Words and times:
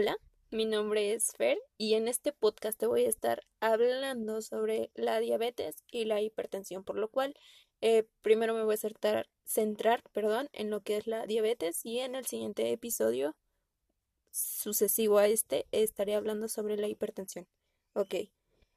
Hola, 0.00 0.16
mi 0.52 0.64
nombre 0.64 1.12
es 1.12 1.32
Fer 1.36 1.58
y 1.76 1.94
en 1.94 2.06
este 2.06 2.32
podcast 2.32 2.78
te 2.78 2.86
voy 2.86 3.04
a 3.04 3.08
estar 3.08 3.42
hablando 3.58 4.42
sobre 4.42 4.92
la 4.94 5.18
diabetes 5.18 5.82
y 5.90 6.04
la 6.04 6.20
hipertensión, 6.20 6.84
por 6.84 6.96
lo 6.96 7.08
cual 7.08 7.34
eh, 7.80 8.06
primero 8.22 8.54
me 8.54 8.62
voy 8.62 8.74
a 8.74 8.76
centrar, 8.76 9.28
centrar 9.44 10.04
perdón, 10.12 10.50
en 10.52 10.70
lo 10.70 10.82
que 10.82 10.98
es 10.98 11.08
la 11.08 11.26
diabetes 11.26 11.84
y 11.84 11.98
en 11.98 12.14
el 12.14 12.26
siguiente 12.26 12.70
episodio 12.70 13.34
sucesivo 14.30 15.18
a 15.18 15.26
este 15.26 15.66
estaré 15.72 16.14
hablando 16.14 16.46
sobre 16.46 16.76
la 16.76 16.86
hipertensión. 16.86 17.48
Ok. 17.94 18.14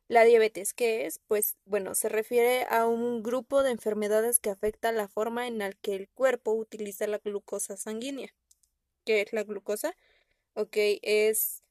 La 0.07 0.23
diabetes, 0.23 0.73
¿qué 0.73 1.05
es? 1.05 1.19
Pues 1.27 1.55
bueno, 1.65 1.93
se 1.93 2.09
refiere 2.09 2.65
a 2.67 2.87
un 2.87 3.21
grupo 3.21 3.61
de 3.61 3.69
enfermedades 3.69 4.39
que 4.39 4.49
afecta 4.49 4.91
la 4.91 5.07
forma 5.07 5.45
en 5.45 5.59
la 5.59 5.71
que 5.71 5.93
el 5.93 6.09
cuerpo 6.09 6.53
utiliza 6.53 7.05
la 7.05 7.19
glucosa 7.19 7.77
sanguínea. 7.77 8.33
¿Qué 9.05 9.21
es 9.21 9.33
la 9.33 9.43
glucosa? 9.43 9.95
Ok, 10.53 10.75
es 11.01 11.63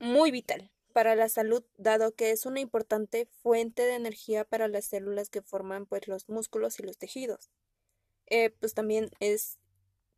muy 0.00 0.30
vital 0.30 0.70
para 0.94 1.14
la 1.14 1.28
salud, 1.28 1.62
dado 1.76 2.14
que 2.14 2.30
es 2.30 2.46
una 2.46 2.60
importante 2.60 3.26
fuente 3.42 3.82
de 3.82 3.94
energía 3.94 4.44
para 4.44 4.66
las 4.66 4.86
células 4.86 5.28
que 5.28 5.42
forman 5.42 5.84
pues 5.84 6.08
los 6.08 6.28
músculos 6.30 6.78
y 6.78 6.84
los 6.84 6.96
tejidos. 6.96 7.50
Eh, 8.26 8.50
pues 8.50 8.72
también 8.72 9.10
es 9.20 9.58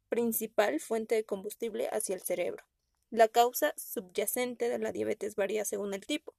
principal 0.08 0.78
fuente 0.78 1.16
de 1.16 1.24
combustible 1.24 1.88
hacia 1.88 2.14
el 2.14 2.22
cerebro. 2.22 2.64
La 3.10 3.26
causa 3.26 3.74
subyacente 3.76 4.68
de 4.68 4.78
la 4.78 4.92
diabetes 4.92 5.34
varía 5.34 5.64
según 5.64 5.94
el 5.94 6.06
tipo, 6.06 6.34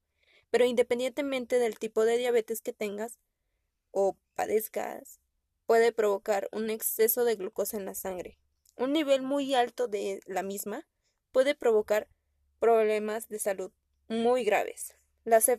pero 0.51 0.63
independientemente 0.63 1.59
del 1.59 1.79
tipo 1.79 2.05
de 2.05 2.17
diabetes 2.17 2.61
que 2.61 2.71
tengas 2.71 3.19
o 3.91 4.17
padezcas, 4.35 5.19
puede 5.65 5.91
provocar 5.91 6.47
un 6.53 6.69
exceso 6.69 7.25
de 7.25 7.35
glucosa 7.35 7.75
en 7.75 7.85
la 7.85 7.95
sangre. 7.95 8.37
Un 8.77 8.93
nivel 8.93 9.21
muy 9.21 9.53
alto 9.53 9.87
de 9.87 10.21
la 10.25 10.43
misma 10.43 10.85
puede 11.35 11.53
provocar 11.53 12.07
problemas 12.59 13.27
de 13.27 13.39
salud 13.39 13.69
muy 14.07 14.45
graves. 14.45 14.95
Las, 15.25 15.51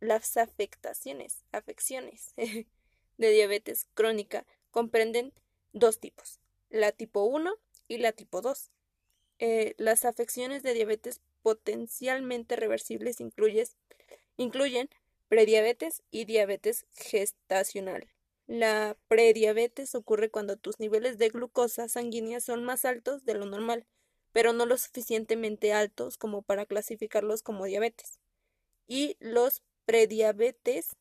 las 0.00 0.36
afectaciones, 0.38 1.44
afecciones 1.52 2.32
de 3.18 3.30
diabetes 3.30 3.88
crónica 3.92 4.46
comprenden 4.70 5.34
dos 5.74 6.00
tipos, 6.00 6.40
la 6.70 6.92
tipo 6.92 7.24
1 7.24 7.56
y 7.88 7.98
la 7.98 8.12
tipo 8.12 8.40
2. 8.40 8.70
Eh, 9.38 9.74
las 9.76 10.06
afecciones 10.06 10.62
de 10.62 10.72
diabetes 10.72 11.20
potencialmente 11.42 12.56
reversibles 12.56 13.18
incluyen 14.38 14.88
prediabetes 15.28 16.04
y 16.10 16.24
diabetes 16.24 16.86
gestacional. 16.94 18.08
La 18.46 18.96
prediabetes 19.08 19.94
ocurre 19.94 20.30
cuando 20.30 20.56
tus 20.56 20.80
niveles 20.80 21.18
de 21.18 21.28
glucosa 21.28 21.86
sanguínea 21.86 22.40
son 22.40 22.64
más 22.64 22.86
altos 22.86 23.26
de 23.26 23.34
lo 23.34 23.44
normal, 23.44 23.84
pero 24.36 24.52
no 24.52 24.66
lo 24.66 24.76
suficientemente 24.76 25.72
altos 25.72 26.18
como 26.18 26.42
para 26.42 26.66
clasificarlos 26.66 27.42
como 27.42 27.64
diabetes. 27.64 28.20
Y 28.86 29.16
los 29.18 29.62
prediabetes 29.86 30.94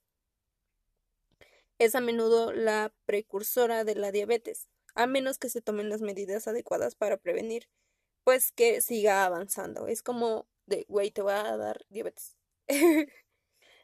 es 1.77 1.95
a 1.95 1.99
menudo 1.99 2.53
la 2.53 2.93
precursora 3.05 3.83
de 3.83 3.95
la 3.95 4.13
diabetes, 4.13 4.69
a 4.93 5.05
menos 5.05 5.37
que 5.37 5.49
se 5.49 5.61
tomen 5.61 5.89
las 5.89 5.99
medidas 5.99 6.47
adecuadas 6.47 6.95
para 6.95 7.17
prevenir 7.17 7.67
pues 8.23 8.53
que 8.53 8.79
siga 8.79 9.25
avanzando. 9.25 9.87
Es 9.87 10.01
como 10.01 10.47
de, 10.65 10.85
güey, 10.87 11.11
te 11.11 11.21
va 11.21 11.41
a 11.41 11.57
dar 11.57 11.85
diabetes. 11.89 12.37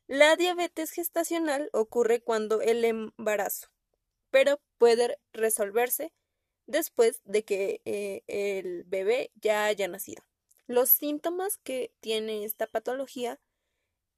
La 0.07 0.37
diabetes 0.37 0.91
gestacional 0.91 1.69
ocurre 1.73 2.21
cuando 2.21 2.61
el 2.61 2.85
embarazo, 2.85 3.67
pero 4.29 4.61
puede 4.77 5.19
resolverse 5.33 6.13
después 6.65 7.21
de 7.25 7.43
que 7.43 7.81
eh, 7.85 8.23
el 8.27 8.83
bebé 8.85 9.31
ya 9.35 9.65
haya 9.65 9.87
nacido. 9.87 10.23
Los 10.67 10.89
síntomas 10.89 11.57
que 11.57 11.93
tiene 11.99 12.45
esta 12.45 12.67
patología 12.67 13.39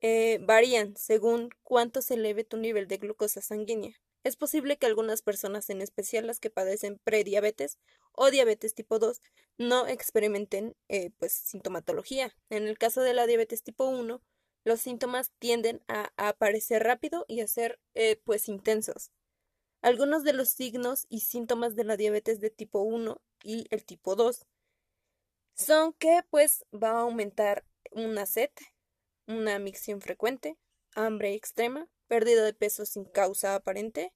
eh, 0.02 0.40
varían 0.42 0.96
según 0.98 1.50
cuánto 1.64 2.02
se 2.02 2.16
eleve 2.16 2.44
tu 2.44 2.58
nivel 2.58 2.88
de 2.88 2.98
glucosa 2.98 3.42
sanguínea. 3.42 3.96
Es 4.24 4.36
posible 4.36 4.78
que 4.78 4.86
algunas 4.86 5.22
personas, 5.22 5.70
en 5.70 5.82
especial 5.82 6.28
las 6.28 6.40
que 6.40 6.50
padecen 6.50 7.00
prediabetes 7.04 7.78
o 8.14 8.32
diabetes 8.32 8.74
tipo 8.74 9.00
2, 9.00 9.22
no 9.58 9.88
experimenten 9.88 10.76
eh, 10.88 11.12
pues 11.18 11.34
sintomatología. 11.34 12.36
En 12.50 12.68
el 12.68 12.78
caso 12.78 13.02
de 13.02 13.14
la 13.14 13.28
diabetes 13.28 13.64
tipo 13.64 13.86
1, 13.86 14.22
los 14.64 14.80
síntomas 14.80 15.32
tienden 15.40 15.82
a, 15.88 16.14
aparecer 16.16 16.84
rápido 16.84 17.26
y 17.28 17.42
a 17.42 17.48
ser 17.48 17.80
pues 18.24 18.48
intensos. 18.48 19.12
Algunos 19.84 20.24
de 20.24 20.32
los 20.32 20.48
signos 20.48 21.08
y 21.10 21.20
síntomas 21.20 21.76
de 21.76 21.84
la 21.84 21.98
diabetes 21.98 22.40
de 22.40 22.50
tipo 22.50 22.80
1 22.80 23.22
y 23.44 23.68
el 23.70 23.84
tipo 23.84 24.16
2 24.16 24.48
son 25.56 25.92
que 25.92 26.22
pues 26.30 26.64
va 26.74 26.92
a 26.92 27.02
aumentar 27.02 27.66
una 27.92 28.26
sed, 28.26 28.50
una 29.28 29.60
micción 29.60 30.00
frecuente, 30.00 30.58
hambre 30.96 31.34
extrema, 31.34 31.90
pérdida 32.08 32.46
de 32.46 32.54
peso 32.54 32.86
sin 32.86 33.04
causa 33.04 33.56
aparente, 33.56 34.14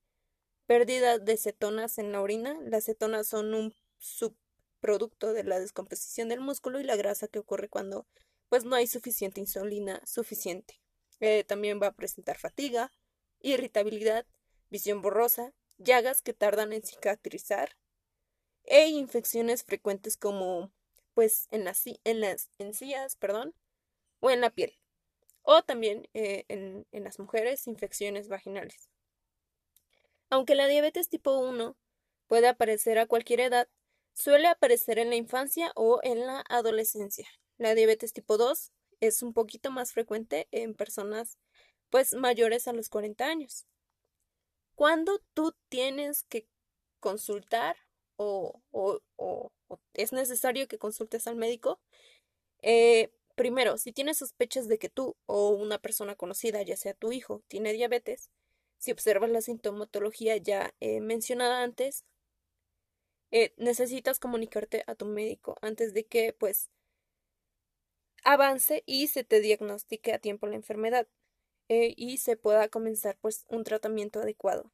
pérdida 0.68 1.20
de 1.20 1.36
cetonas 1.36 1.98
en 1.98 2.14
la 2.14 2.22
orina. 2.22 2.58
Las 2.62 2.86
cetonas 2.86 3.28
son 3.28 3.54
un 3.54 3.76
subproducto 3.98 5.34
de 5.34 5.44
la 5.44 5.60
descomposición 5.60 6.30
del 6.30 6.40
músculo 6.40 6.80
y 6.80 6.84
la 6.84 6.96
grasa 6.96 7.28
que 7.28 7.40
ocurre 7.40 7.68
cuando 7.68 8.08
pues 8.48 8.64
no 8.64 8.78
hay 8.78 8.88
suficiente 8.88 9.42
insulina 9.42 10.02
suficiente. 10.06 10.80
Eh, 11.20 11.44
también 11.44 11.82
va 11.84 11.88
a 11.88 11.96
presentar 11.96 12.38
fatiga, 12.38 12.90
irritabilidad, 13.42 14.26
visión 14.70 15.02
borrosa, 15.02 15.54
llagas 15.78 16.22
que 16.22 16.34
tardan 16.34 16.74
en 16.74 16.84
cicatrizar 16.84 17.78
e 18.64 18.88
infecciones 18.88 19.64
frecuentes 19.64 20.18
como 20.18 20.72
pues 21.14 21.48
en 21.52 21.64
las, 21.64 21.84
en 22.04 22.22
las 22.22 22.50
encías, 22.60 23.16
perdón, 23.16 23.56
o 24.20 24.30
en 24.30 24.42
la 24.42 24.50
piel 24.52 24.78
o 25.50 25.62
también 25.62 26.10
eh, 26.14 26.44
en, 26.50 26.86
en 26.92 27.06
las 27.06 27.20
mujeres 27.20 27.68
infecciones 27.68 28.28
vaginales. 28.28 28.90
Aunque 30.30 30.56
la 30.56 30.68
diabetes 30.68 31.08
tipo 31.08 31.38
1 31.38 31.78
puede 32.28 32.50
aparecer 32.50 33.00
a 33.00 33.06
cualquier 33.06 33.40
edad, 33.40 33.70
suele 34.14 34.50
aparecer 34.50 35.00
en 35.00 35.10
la 35.10 35.16
infancia 35.16 35.72
o 35.76 36.02
en 36.04 36.28
la 36.28 36.44
adolescencia. 36.50 37.30
La 37.58 37.76
diabetes 37.76 38.12
tipo 38.12 38.38
2 38.38 38.74
es 39.00 39.24
un 39.24 39.32
poquito 39.32 39.72
más 39.72 39.94
frecuente 39.94 40.50
en 40.52 40.74
personas 40.74 41.38
pues 41.90 42.14
mayores 42.14 42.68
a 42.68 42.74
los 42.74 42.90
40 42.90 43.26
años. 43.26 43.66
Cuando 44.78 45.20
tú 45.34 45.54
tienes 45.68 46.24
que 46.24 46.48
consultar 47.02 47.76
o, 48.16 48.62
es 49.94 50.14
necesario 50.14 50.70
que 50.70 50.78
consultes 50.78 51.28
al 51.28 51.36
médico, 51.36 51.82
eh, 52.62 53.12
Primero, 53.38 53.78
si 53.78 53.92
tienes 53.92 54.18
sospechas 54.18 54.68
de 54.68 54.80
que 54.80 54.90
tú 54.90 55.16
o 55.28 55.50
una 55.50 55.78
persona 55.78 56.16
conocida, 56.16 56.64
ya 56.64 56.76
sea 56.76 56.96
tu 56.96 57.12
hijo, 57.12 57.44
tiene 57.48 57.72
diabetes, 57.72 58.32
si 58.80 58.92
observas 58.92 59.30
la 59.30 59.42
sintomatología 59.42 60.38
ya 60.38 60.74
eh, 60.80 61.02
mencionada 61.02 61.62
antes, 61.62 62.04
eh, 63.30 63.54
necesitas 63.58 64.18
comunicarte 64.18 64.84
a 64.88 64.96
tu 64.96 65.06
médico 65.06 65.56
antes 65.62 65.94
de 65.94 66.08
que 66.08 66.34
pues 66.34 66.72
avance 68.24 68.82
y 68.88 69.08
se 69.08 69.24
te 69.24 69.40
diagnostique 69.40 70.14
a 70.14 70.20
tiempo 70.20 70.48
la 70.48 70.56
enfermedad 70.56 71.08
eh, 71.70 71.94
y 71.98 72.18
se 72.18 72.38
pueda 72.38 72.70
comenzar 72.70 73.18
pues 73.20 73.46
un 73.50 73.64
tratamiento 73.64 74.22
adecuado. 74.22 74.72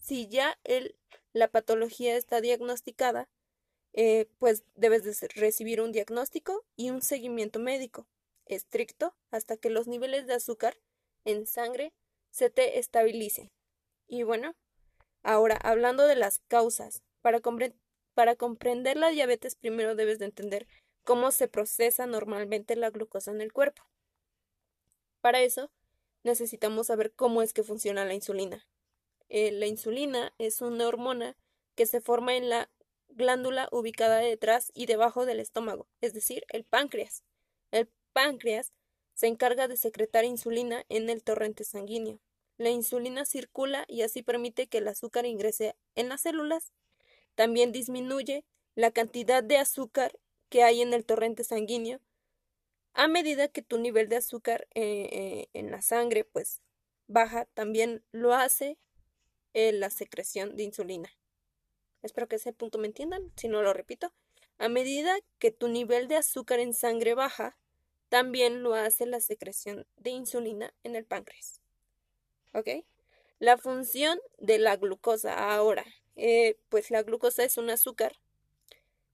Si 0.00 0.28
ya 0.28 0.58
el, 0.64 0.96
la 1.32 1.48
patología 1.48 2.16
está 2.16 2.40
diagnosticada, 2.40 3.28
eh, 3.92 4.28
pues 4.38 4.64
debes 4.74 5.04
de 5.04 5.28
recibir 5.28 5.80
un 5.80 5.92
diagnóstico 5.92 6.64
y 6.76 6.90
un 6.90 7.00
seguimiento 7.00 7.60
médico 7.60 8.06
estricto 8.46 9.14
hasta 9.30 9.56
que 9.56 9.70
los 9.70 9.86
niveles 9.86 10.26
de 10.26 10.34
azúcar 10.34 10.76
en 11.24 11.46
sangre 11.46 11.92
se 12.30 12.50
te 12.50 12.78
estabilicen. 12.78 13.50
Y 14.06 14.24
bueno, 14.24 14.54
ahora 15.22 15.56
hablando 15.56 16.06
de 16.06 16.16
las 16.16 16.40
causas, 16.48 17.02
para, 17.22 17.40
para 18.14 18.36
comprender 18.36 18.96
la 18.96 19.10
diabetes 19.10 19.54
primero 19.54 19.94
debes 19.94 20.18
de 20.18 20.26
entender 20.26 20.66
cómo 21.04 21.30
se 21.30 21.48
procesa 21.48 22.06
normalmente 22.06 22.76
la 22.76 22.90
glucosa 22.90 23.30
en 23.30 23.40
el 23.40 23.52
cuerpo. 23.52 23.82
Para 25.20 25.40
eso 25.40 25.70
necesitamos 26.24 26.88
saber 26.88 27.12
cómo 27.12 27.42
es 27.42 27.52
que 27.52 27.62
funciona 27.62 28.04
la 28.04 28.14
insulina. 28.14 28.66
Eh, 29.28 29.52
la 29.52 29.66
insulina 29.66 30.34
es 30.38 30.60
una 30.60 30.88
hormona 30.88 31.36
que 31.74 31.86
se 31.86 32.00
forma 32.00 32.36
en 32.36 32.48
la 32.48 32.70
glándula 33.08 33.68
ubicada 33.70 34.18
detrás 34.18 34.72
y 34.74 34.86
debajo 34.86 35.26
del 35.26 35.40
estómago, 35.40 35.86
es 36.00 36.12
decir, 36.12 36.44
el 36.48 36.64
páncreas. 36.64 37.22
El 37.70 37.88
páncreas 38.12 38.72
se 39.14 39.28
encarga 39.28 39.68
de 39.68 39.76
secretar 39.76 40.24
insulina 40.24 40.84
en 40.88 41.08
el 41.08 41.22
torrente 41.22 41.64
sanguíneo. 41.64 42.20
La 42.56 42.70
insulina 42.70 43.24
circula 43.24 43.84
y 43.88 44.02
así 44.02 44.22
permite 44.22 44.66
que 44.66 44.78
el 44.78 44.88
azúcar 44.88 45.26
ingrese 45.26 45.76
en 45.94 46.08
las 46.08 46.22
células. 46.22 46.72
También 47.34 47.72
disminuye 47.72 48.44
la 48.74 48.90
cantidad 48.90 49.42
de 49.42 49.58
azúcar 49.58 50.18
que 50.48 50.62
hay 50.62 50.82
en 50.82 50.94
el 50.94 51.04
torrente 51.04 51.44
sanguíneo 51.44 52.00
a 52.94 53.08
medida 53.08 53.48
que 53.48 53.62
tu 53.62 53.78
nivel 53.78 54.08
de 54.08 54.16
azúcar 54.16 54.66
eh, 54.74 55.08
eh, 55.12 55.48
en 55.52 55.70
la 55.70 55.82
sangre 55.82 56.24
pues 56.24 56.62
baja, 57.06 57.46
también 57.54 58.04
lo 58.12 58.34
hace 58.34 58.78
eh, 59.52 59.72
la 59.72 59.90
secreción 59.90 60.56
de 60.56 60.64
insulina. 60.64 61.10
Espero 62.02 62.28
que 62.28 62.36
ese 62.36 62.52
punto 62.52 62.78
me 62.78 62.86
entiendan, 62.86 63.32
si 63.36 63.48
no 63.48 63.62
lo 63.62 63.72
repito. 63.72 64.12
A 64.58 64.68
medida 64.68 65.14
que 65.38 65.50
tu 65.50 65.68
nivel 65.68 66.08
de 66.08 66.16
azúcar 66.16 66.60
en 66.60 66.74
sangre 66.74 67.14
baja, 67.14 67.56
también 68.08 68.62
lo 68.62 68.74
hace 68.74 69.06
la 69.06 69.20
secreción 69.20 69.86
de 69.96 70.10
insulina 70.10 70.72
en 70.84 70.96
el 70.96 71.04
páncreas. 71.04 71.60
¿Ok? 72.52 72.68
La 73.38 73.58
función 73.58 74.20
de 74.38 74.58
la 74.58 74.76
glucosa 74.76 75.52
ahora, 75.52 75.84
eh, 76.14 76.56
pues 76.68 76.90
la 76.90 77.02
glucosa 77.02 77.42
es 77.42 77.56
un 77.56 77.70
azúcar, 77.70 78.16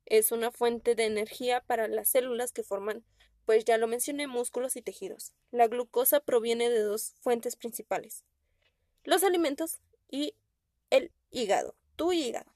es 0.04 0.32
una 0.32 0.50
fuente 0.50 0.94
de 0.94 1.06
energía 1.06 1.62
para 1.62 1.88
las 1.88 2.10
células 2.10 2.52
que 2.52 2.62
forman, 2.62 3.04
pues 3.50 3.64
ya 3.64 3.78
lo 3.78 3.88
mencioné, 3.88 4.28
músculos 4.28 4.76
y 4.76 4.80
tejidos. 4.80 5.32
La 5.50 5.66
glucosa 5.66 6.20
proviene 6.20 6.70
de 6.70 6.82
dos 6.82 7.16
fuentes 7.18 7.56
principales, 7.56 8.22
los 9.02 9.24
alimentos 9.24 9.80
y 10.08 10.36
el 10.88 11.10
hígado, 11.32 11.74
tu 11.96 12.12
hígado. 12.12 12.54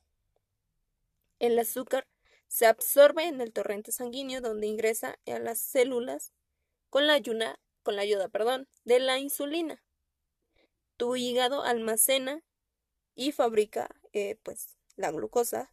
El 1.40 1.58
azúcar 1.58 2.06
se 2.46 2.66
absorbe 2.66 3.24
en 3.24 3.40
el 3.40 3.52
torrente 3.52 3.90
sanguíneo 3.90 4.40
donde 4.40 4.68
ingresa 4.68 5.18
a 5.26 5.40
las 5.40 5.58
células 5.58 6.32
con 6.90 7.08
la, 7.08 7.14
ayuna, 7.14 7.58
con 7.82 7.96
la 7.96 8.02
ayuda 8.02 8.28
perdón, 8.28 8.68
de 8.84 9.00
la 9.00 9.18
insulina. 9.18 9.82
Tu 10.96 11.16
hígado 11.16 11.64
almacena 11.64 12.44
y 13.16 13.32
fabrica 13.32 13.90
eh, 14.12 14.38
pues 14.44 14.76
la 14.94 15.10
glucosa. 15.10 15.72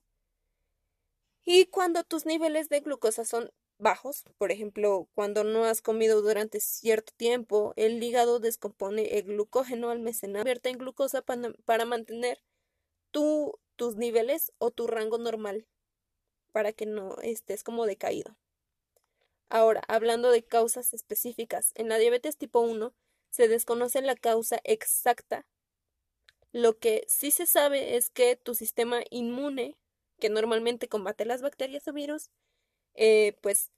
Y 1.44 1.66
cuando 1.66 2.04
tus 2.04 2.26
niveles 2.26 2.70
de 2.70 2.82
glucosa 2.82 3.26
son 3.26 3.52
bajos, 3.78 4.24
por 4.38 4.52
ejemplo, 4.52 5.10
cuando 5.16 5.44
no 5.44 5.66
has 5.66 5.82
comido 5.82 6.22
durante 6.22 6.60
cierto 6.60 7.14
tiempo, 7.16 7.74
el 7.76 8.02
hígado 8.02 8.40
descompone 8.40 9.18
el 9.18 9.24
glucógeno 9.24 9.90
almacenado 9.90 10.50
en 10.64 10.78
glucosa 10.78 11.24
para, 11.24 11.86
mantener 11.86 12.44
tu, 13.12 13.60
tus 13.76 13.96
niveles 13.98 14.54
o 14.60 14.72
tu 14.72 14.88
rango 14.88 15.18
normal 15.18 15.68
para 16.52 16.74
que 16.74 16.86
no 16.86 17.18
estés 17.22 17.64
como 17.64 17.86
decaído. 17.86 18.36
Ahora, 19.50 19.82
hablando 19.88 20.32
de 20.32 20.44
causas 20.44 20.94
específicas, 20.94 21.72
en 21.76 21.90
la 21.90 21.98
diabetes 21.98 22.38
tipo 22.38 22.62
1 22.62 22.94
se 23.32 23.48
desconoce 23.48 24.02
la 24.02 24.16
causa 24.16 24.60
exacta. 24.64 25.46
Lo 26.52 26.78
que 26.78 27.04
sí 27.08 27.32
se 27.32 27.46
sabe 27.46 27.96
es 27.96 28.10
que 28.10 28.36
tu 28.36 28.56
sistema 28.56 29.02
inmune, 29.10 29.78
que 30.22 30.30
normalmente 30.30 30.88
combate 30.88 31.26
las 31.26 31.42
bacterias 31.42 31.86
o 31.90 31.94
virus, 31.94 32.30
eh, 32.94 33.36
pues 33.42 33.72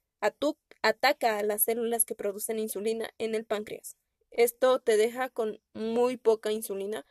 ataca 0.82 1.38
a 1.38 1.42
las 1.42 1.62
células 1.62 2.04
que 2.04 2.14
producen 2.14 2.60
insulina 2.60 3.10
en 3.18 3.34
el 3.34 3.44
páncreas. 3.44 3.96
Esto 4.30 4.78
te 4.80 4.96
deja 4.96 5.30
con 5.30 5.60
muy 5.72 6.16
poca 6.16 6.52
insulina 6.52 7.04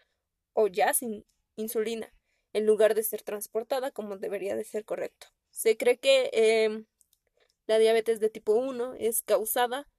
o 0.54 0.68
ya 0.68 0.94
sin 0.94 1.26
insulina, 1.56 2.14
en 2.54 2.66
lugar 2.66 2.96
de 2.96 3.04
ser 3.04 3.24
transportada 3.24 3.92
como 3.92 4.18
debería 4.18 4.56
de 4.56 4.64
ser 4.64 4.86
correcto. 4.86 5.28
Se 5.52 5.76
cree 5.78 5.98
que 5.98 6.30
em, 6.34 6.86
la 7.68 7.78
diabetes 7.78 8.20
de 8.20 8.30
tipo 8.30 8.54
1 8.54 8.96
es 9.00 9.24
causada 9.24 9.90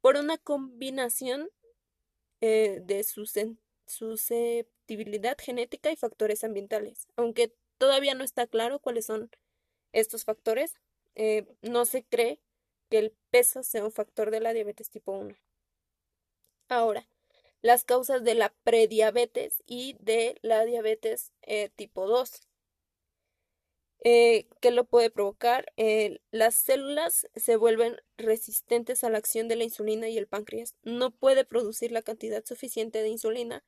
por 0.00 0.16
una 0.16 0.38
combinación 0.38 1.50
eh, 2.40 2.80
de 2.84 3.04
susceptibilidad 3.86 5.36
genética 5.38 5.90
y 5.90 5.96
factores 5.96 6.44
ambientales. 6.44 7.08
Aunque 7.16 7.54
todavía 7.78 8.14
no 8.14 8.24
está 8.24 8.46
claro 8.46 8.80
cuáles 8.80 9.06
son 9.06 9.30
estos 9.92 10.24
factores, 10.24 10.74
eh, 11.14 11.46
no 11.62 11.84
se 11.84 12.04
cree 12.04 12.40
que 12.90 12.98
el 12.98 13.12
peso 13.30 13.62
sea 13.62 13.84
un 13.84 13.92
factor 13.92 14.30
de 14.30 14.40
la 14.40 14.52
diabetes 14.52 14.90
tipo 14.90 15.12
1. 15.12 15.36
Ahora, 16.68 17.08
las 17.62 17.84
causas 17.84 18.22
de 18.22 18.34
la 18.34 18.54
prediabetes 18.62 19.62
y 19.66 19.96
de 20.00 20.38
la 20.42 20.64
diabetes 20.64 21.32
eh, 21.42 21.70
tipo 21.74 22.06
2. 22.06 22.42
Eh, 24.04 24.46
¿Qué 24.60 24.70
lo 24.70 24.84
puede 24.84 25.10
provocar? 25.10 25.72
Las 26.30 26.54
células 26.54 27.26
se 27.34 27.56
vuelven 27.56 27.96
resistentes 28.16 29.02
a 29.02 29.10
la 29.10 29.18
acción 29.18 29.48
de 29.48 29.56
la 29.56 29.64
insulina 29.64 30.08
y 30.08 30.18
el 30.18 30.28
páncreas 30.28 30.76
no 30.82 31.10
puede 31.10 31.44
producir 31.44 31.90
la 31.90 32.02
cantidad 32.02 32.44
suficiente 32.44 33.02
de 33.02 33.08
insulina 33.08 33.64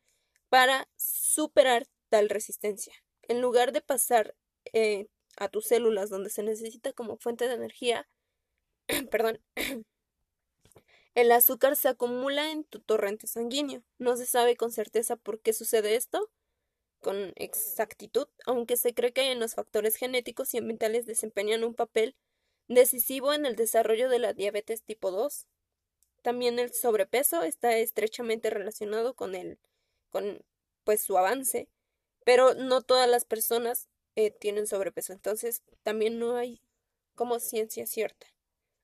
para 0.48 0.88
superar 0.96 1.88
tal 2.10 2.28
resistencia. 2.28 2.94
En 3.30 3.40
lugar 3.40 3.70
de 3.70 3.80
pasar 3.80 4.34
eh, 4.72 5.06
a 5.36 5.48
tus 5.48 5.66
células 5.66 6.10
donde 6.10 6.30
se 6.30 6.42
necesita 6.42 6.92
como 6.92 7.16
fuente 7.16 7.46
de 7.46 7.54
energía, 7.54 8.08
perdón, 9.12 9.40
el 11.14 11.30
azúcar 11.30 11.76
se 11.76 11.86
acumula 11.86 12.50
en 12.50 12.64
tu 12.64 12.80
torrente 12.80 13.28
sanguíneo. 13.28 13.84
No 13.98 14.16
se 14.16 14.26
sabe 14.26 14.56
con 14.56 14.72
certeza 14.72 15.14
por 15.14 15.40
qué 15.40 15.52
sucede 15.52 15.94
esto, 15.94 16.28
con 16.98 17.32
exactitud, 17.36 18.26
aunque 18.46 18.76
se 18.76 18.94
cree 18.94 19.12
que 19.12 19.30
en 19.30 19.38
los 19.38 19.54
factores 19.54 19.94
genéticos 19.94 20.52
y 20.52 20.58
ambientales 20.58 21.06
desempeñan 21.06 21.62
un 21.62 21.74
papel 21.74 22.16
decisivo 22.66 23.32
en 23.32 23.46
el 23.46 23.54
desarrollo 23.54 24.08
de 24.08 24.18
la 24.18 24.32
diabetes 24.32 24.82
tipo 24.82 25.12
2. 25.12 25.46
También 26.22 26.58
el 26.58 26.74
sobrepeso 26.74 27.44
está 27.44 27.76
estrechamente 27.76 28.50
relacionado 28.50 29.14
con 29.14 29.36
el 29.36 29.60
con 30.08 30.44
pues 30.82 31.00
su 31.00 31.16
avance, 31.16 31.68
pero 32.24 32.54
no 32.54 32.82
todas 32.82 33.08
las 33.08 33.24
personas 33.24 33.88
eh, 34.16 34.30
tienen 34.30 34.66
sobrepeso, 34.66 35.12
entonces 35.12 35.62
también 35.82 36.18
no 36.18 36.36
hay 36.36 36.62
como 37.14 37.40
ciencia 37.40 37.86
cierta. 37.86 38.26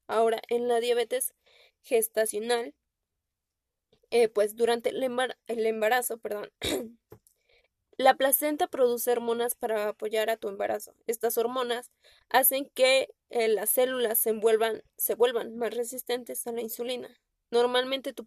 Ahora, 0.06 0.40
en 0.48 0.68
la 0.68 0.80
diabetes 0.80 1.34
gestacional, 1.82 2.74
eh, 4.10 4.28
pues 4.28 4.56
durante 4.56 4.90
el, 4.90 5.02
embarazo, 5.66 6.18
perdón, 6.18 6.52
La 7.98 8.14
placenta 8.14 8.66
produce 8.66 9.10
hormonas 9.10 9.54
para 9.54 9.88
apoyar 9.88 10.28
a 10.28 10.36
tu 10.36 10.48
embarazo. 10.48 10.94
Estas 11.06 11.38
hormonas 11.38 11.90
hacen 12.28 12.68
que 12.74 13.08
eh, 13.30 13.48
las 13.48 13.70
células 13.70 14.18
se, 14.18 14.30
envuelvan, 14.30 14.82
se 14.98 15.14
vuelvan 15.14 15.56
más 15.56 15.74
resistentes 15.74 16.46
a 16.46 16.52
la 16.52 16.60
insulina. 16.60 17.08
Normalmente 17.50 18.12
tu 18.12 18.26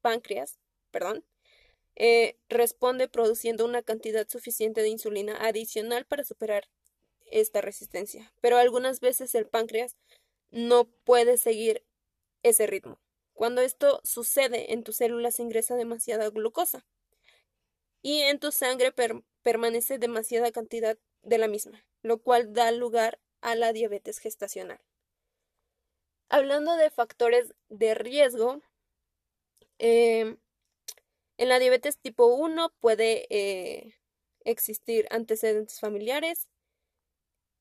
páncreas 0.00 0.58
perdón, 0.90 1.24
eh, 1.96 2.38
responde 2.48 3.08
produciendo 3.08 3.64
una 3.64 3.82
cantidad 3.82 4.28
suficiente 4.28 4.82
de 4.82 4.88
insulina 4.88 5.36
adicional 5.40 6.06
para 6.06 6.24
superar 6.24 6.68
esta 7.26 7.60
resistencia, 7.60 8.32
pero 8.40 8.58
algunas 8.58 9.00
veces 9.00 9.34
el 9.34 9.46
páncreas 9.46 9.96
no 10.50 10.84
puede 11.04 11.38
seguir 11.38 11.84
ese 12.42 12.66
ritmo. 12.66 13.00
Cuando 13.34 13.62
esto 13.62 14.00
sucede, 14.04 14.72
en 14.72 14.84
tus 14.84 14.96
células 14.96 15.40
ingresa 15.40 15.74
demasiada 15.74 16.28
glucosa 16.28 16.84
y 18.02 18.20
en 18.20 18.38
tu 18.38 18.52
sangre 18.52 18.92
permanece 19.42 19.98
demasiada 19.98 20.52
cantidad 20.52 20.98
de 21.22 21.38
la 21.38 21.48
misma, 21.48 21.84
lo 22.02 22.18
cual 22.18 22.52
da 22.52 22.70
lugar 22.72 23.18
a 23.40 23.54
la 23.54 23.72
diabetes 23.72 24.18
gestacional. 24.18 24.80
Hablando 26.28 26.76
de 26.76 26.90
factores 26.90 27.54
de 27.68 27.94
riesgo, 27.94 28.62
em, 29.78 30.38
en 31.38 31.48
la 31.48 31.58
diabetes 31.58 31.98
tipo 31.98 32.26
1 32.26 32.72
puede 32.80 33.26
eh, 33.30 33.94
existir 34.44 35.06
antecedentes 35.10 35.80
familiares, 35.80 36.48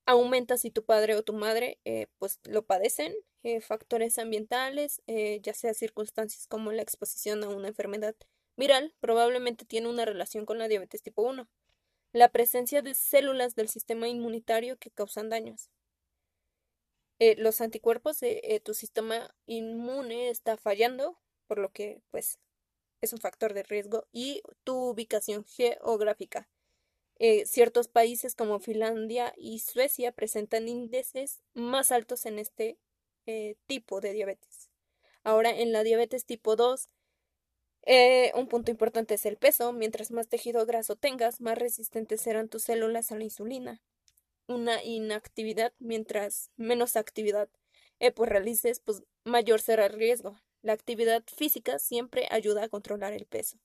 aumenta 0.06 0.58
si 0.58 0.72
tu 0.72 0.84
padre 0.84 1.16
o 1.16 1.24
tu 1.24 1.34
madre 1.34 1.80
eh, 1.86 2.08
pues 2.18 2.40
lo 2.44 2.64
padecen, 2.64 3.14
eh, 3.44 3.62
factores 3.62 4.20
ambientales, 4.20 5.02
ya 5.42 5.54
sea 5.54 5.74
circunstancias 5.74 6.48
como 6.48 6.72
la 6.72 6.82
exposición 6.84 7.44
a 7.44 7.50
una 7.50 7.70
enfermedad 7.70 8.16
viral 8.56 8.94
probablemente 9.00 9.66
tiene 9.66 9.88
una 9.88 10.06
relación 10.06 10.46
con 10.46 10.60
la 10.60 10.68
diabetes 10.68 11.02
tipo 11.02 11.24
1, 11.24 11.50
la 12.14 12.30
presencia 12.30 12.82
de 12.82 12.94
células 12.94 13.56
del 13.56 13.70
sistema 13.70 14.08
inmunitario 14.08 14.78
que 14.78 14.92
causan 14.92 15.30
daños. 15.30 15.72
Los 17.38 17.62
anticuerpos 17.62 18.20
de 18.20 18.62
tu 18.66 18.74
sistema 18.74 19.34
inmune 19.46 20.30
está 20.30 20.58
fallando, 20.58 21.20
por 21.48 21.60
lo 21.60 21.72
que 21.72 22.02
pues 22.10 22.40
es 23.02 23.14
un 23.14 23.20
factor 23.20 23.54
de 23.54 23.64
riesgo 23.64 24.06
y 24.12 24.42
tu 24.64 24.90
ubicación 24.90 25.44
geográfica. 25.46 26.48
Eh, 27.20 27.46
ciertos 27.46 27.88
países 27.88 28.36
como 28.36 28.60
Finlandia 28.60 29.34
y 29.38 29.60
Suecia 29.60 30.12
presentan 30.12 30.68
índices 30.68 31.42
más 31.54 31.92
altos 31.92 32.26
en 32.26 32.40
este 32.40 32.78
tipo 33.68 34.02
de 34.02 34.12
diabetes. 34.12 34.72
Ahora, 35.24 35.52
en 35.52 35.72
la 35.72 35.84
diabetes 35.84 36.26
tipo 36.26 36.56
2, 36.56 36.90
eh, 37.84 38.32
un 38.36 38.48
punto 38.48 38.72
importante 38.72 39.16
es 39.16 39.26
el 39.26 39.38
peso. 39.38 39.74
Mientras 39.74 40.12
más 40.12 40.28
tejido 40.28 40.66
graso 40.66 40.96
tengas, 40.96 41.42
más 41.42 41.58
resistentes 41.58 42.22
serán 42.22 42.50
tus 42.50 42.64
células 42.64 43.12
a 43.12 43.18
la 43.18 43.24
insulina. 43.24 43.82
Una 44.48 44.84
inactividad, 44.84 45.74
mientras 45.80 46.52
menos 46.58 46.96
actividad 46.96 47.50
eh, 48.00 48.12
pues 48.12 48.30
realices, 48.30 48.80
pues 48.80 49.04
mayor 49.24 49.62
será 49.62 49.86
el 49.86 49.94
riesgo. 49.94 50.40
La 50.62 50.74
actividad 50.74 51.24
física 51.26 51.80
siempre 51.80 52.28
ayuda 52.30 52.64
a 52.64 52.70
controlar 52.70 53.14
el 53.14 53.26
peso. 53.26 53.58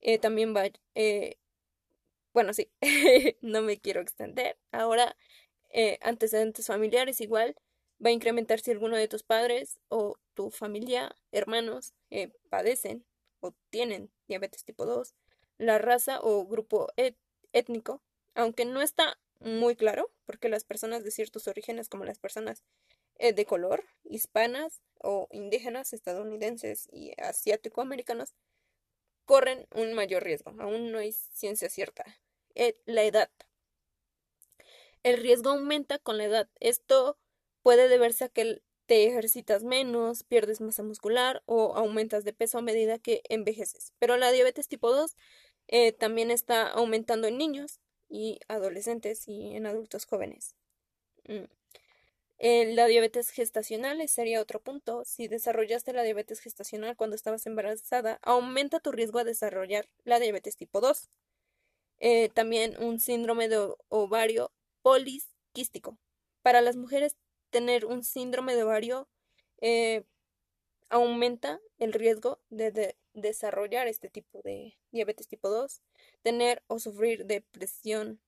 Eh, 0.00 0.18
también 0.18 0.54
va, 0.54 0.64
bueno, 2.32 2.52
sí, 2.52 2.70
no 3.42 3.62
me 3.62 3.78
quiero 3.78 4.00
extender. 4.00 4.56
Ahora, 4.72 5.16
antecedentes 6.00 6.66
familiares 6.66 7.20
igual 7.20 7.56
va 8.04 8.10
a 8.10 8.12
incrementar 8.12 8.60
si 8.60 8.70
alguno 8.70 8.96
de 8.96 9.08
tus 9.08 9.22
padres 9.22 9.78
o 9.88 10.16
tu 10.34 10.50
familia, 10.50 11.14
hermanos, 11.32 11.94
padecen 12.48 13.04
o 13.40 13.52
tienen 13.70 14.10
diabetes 14.28 14.64
tipo 14.64 14.86
2, 14.86 15.14
la 15.58 15.78
raza 15.78 16.20
o 16.22 16.46
grupo 16.46 16.88
étnico, 17.52 18.02
aunque 18.34 18.64
no 18.64 18.80
está 18.80 19.18
muy 19.40 19.76
claro, 19.76 20.10
porque 20.26 20.48
las 20.48 20.64
personas 20.64 21.04
de 21.04 21.10
ciertos 21.10 21.48
orígenes, 21.48 21.88
como 21.88 22.04
las 22.04 22.18
personas 22.18 22.64
eh, 23.20 23.34
de 23.34 23.44
color, 23.44 23.84
hispanas 24.04 24.80
o 24.98 25.28
indígenas, 25.30 25.92
estadounidenses 25.92 26.88
y 26.90 27.12
asiático-americanos, 27.20 28.34
corren 29.26 29.66
un 29.74 29.92
mayor 29.92 30.24
riesgo. 30.24 30.54
Aún 30.58 30.90
no 30.90 30.98
hay 30.98 31.12
ciencia 31.12 31.68
cierta. 31.68 32.04
Eh, 32.54 32.78
la 32.86 33.04
edad. 33.04 33.30
El 35.02 35.18
riesgo 35.18 35.50
aumenta 35.50 35.98
con 35.98 36.16
la 36.16 36.24
edad. 36.24 36.48
Esto 36.60 37.18
puede 37.62 37.88
deberse 37.88 38.24
a 38.24 38.28
que 38.30 38.62
te 38.86 39.06
ejercitas 39.06 39.64
menos, 39.64 40.24
pierdes 40.24 40.62
masa 40.62 40.82
muscular 40.82 41.42
o 41.44 41.76
aumentas 41.76 42.24
de 42.24 42.32
peso 42.32 42.56
a 42.56 42.62
medida 42.62 42.98
que 42.98 43.22
envejeces. 43.28 43.92
Pero 43.98 44.16
la 44.16 44.32
diabetes 44.32 44.66
tipo 44.66 44.92
2 44.92 45.14
eh, 45.68 45.92
también 45.92 46.30
está 46.30 46.66
aumentando 46.68 47.28
en 47.28 47.36
niños 47.36 47.80
y 48.08 48.40
adolescentes 48.48 49.28
y 49.28 49.54
en 49.54 49.66
adultos 49.66 50.06
jóvenes. 50.06 50.56
Mm. 51.28 51.59
Eh, 52.42 52.72
la 52.74 52.86
diabetes 52.86 53.30
gestacional 53.30 54.06
sería 54.08 54.40
otro 54.40 54.60
punto. 54.60 55.04
Si 55.04 55.28
desarrollaste 55.28 55.92
la 55.92 56.02
diabetes 56.02 56.40
gestacional 56.40 56.96
cuando 56.96 57.14
estabas 57.14 57.46
embarazada, 57.46 58.18
aumenta 58.22 58.80
tu 58.80 58.92
riesgo 58.92 59.18
a 59.18 59.24
desarrollar 59.24 59.88
la 60.04 60.18
diabetes 60.18 60.56
tipo 60.56 60.80
2. 60.80 61.10
Eh, 62.00 62.30
también 62.30 62.82
un 62.82 62.98
síndrome 62.98 63.48
de 63.48 63.74
ovario 63.88 64.52
poliquístico. 64.82 65.98
Para 66.42 66.62
las 66.62 66.76
mujeres, 66.76 67.16
tener 67.50 67.84
un 67.84 68.04
síndrome 68.04 68.56
de 68.56 68.62
ovario 68.64 69.08
eh, 69.60 70.04
aumenta 70.88 71.60
el 71.78 71.92
riesgo 71.92 72.40
de, 72.50 72.96
desarrollar 73.14 73.88
este 73.88 74.08
tipo 74.08 74.40
de 74.42 74.78
diabetes 74.92 75.28
tipo 75.28 75.50
2, 75.50 75.82
tener 76.22 76.62
o 76.68 76.78
sufrir 76.78 77.26
de 77.26 77.42
presión 77.42 78.20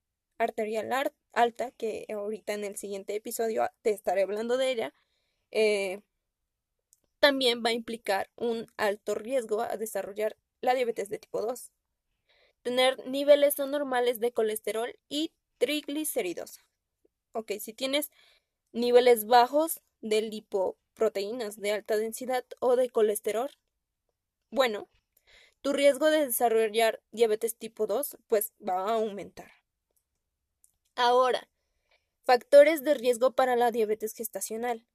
arterial 0.42 0.90
alta, 1.32 1.70
que 1.72 2.06
ahorita 2.11 2.52
en 2.54 2.64
el 2.64 2.76
siguiente 2.76 3.14
episodio 3.14 3.68
te 3.82 3.90
estaré 3.90 4.22
hablando 4.22 4.56
de 4.56 4.70
ella, 4.70 4.94
eh, 5.50 6.00
también 7.20 7.62
va 7.64 7.70
a 7.70 7.75
implicar 7.75 8.30
un 8.37 8.66
alto 8.76 9.14
riesgo 9.14 9.61
a 9.61 9.76
desarrollar 9.76 10.37
la 10.61 10.75
diabetes 10.75 11.08
de 11.08 11.18
tipo 11.18 11.40
2. 11.40 11.70
Tener 12.62 13.06
niveles 13.06 13.61
anormales 13.61 14.20
de 14.20 14.32
colesterol 14.32 14.99
y 15.08 15.32
triglicéridos. 15.58 16.61
Ok, 17.32 17.52
si 17.61 17.72
tienes 17.72 18.11
niveles 18.72 19.26
bajos 19.26 19.80
de 20.00 20.22
lipoproteínas 20.22 21.61
de 21.61 21.72
alta 21.72 21.96
densidad 21.96 22.44
o 22.58 22.76
de 22.76 22.90
colesterol, 22.90 23.50
bueno, 24.50 24.88
tu 25.61 25.72
riesgo 25.72 26.11
de 26.11 26.26
desarrollar 26.26 27.00
diabetes 27.12 27.56
tipo 27.56 27.87
2 27.87 28.18
pues 28.26 28.52
va 28.61 28.90
a 28.90 28.94
aumentar. 28.94 29.62
Ahora, 30.94 31.49
factores 32.25 32.82
de 32.82 32.94
riesgo 32.94 33.32
para 33.32 33.56
la 33.56 33.70
diabetes 33.70 34.14
gestacional. 34.14 34.87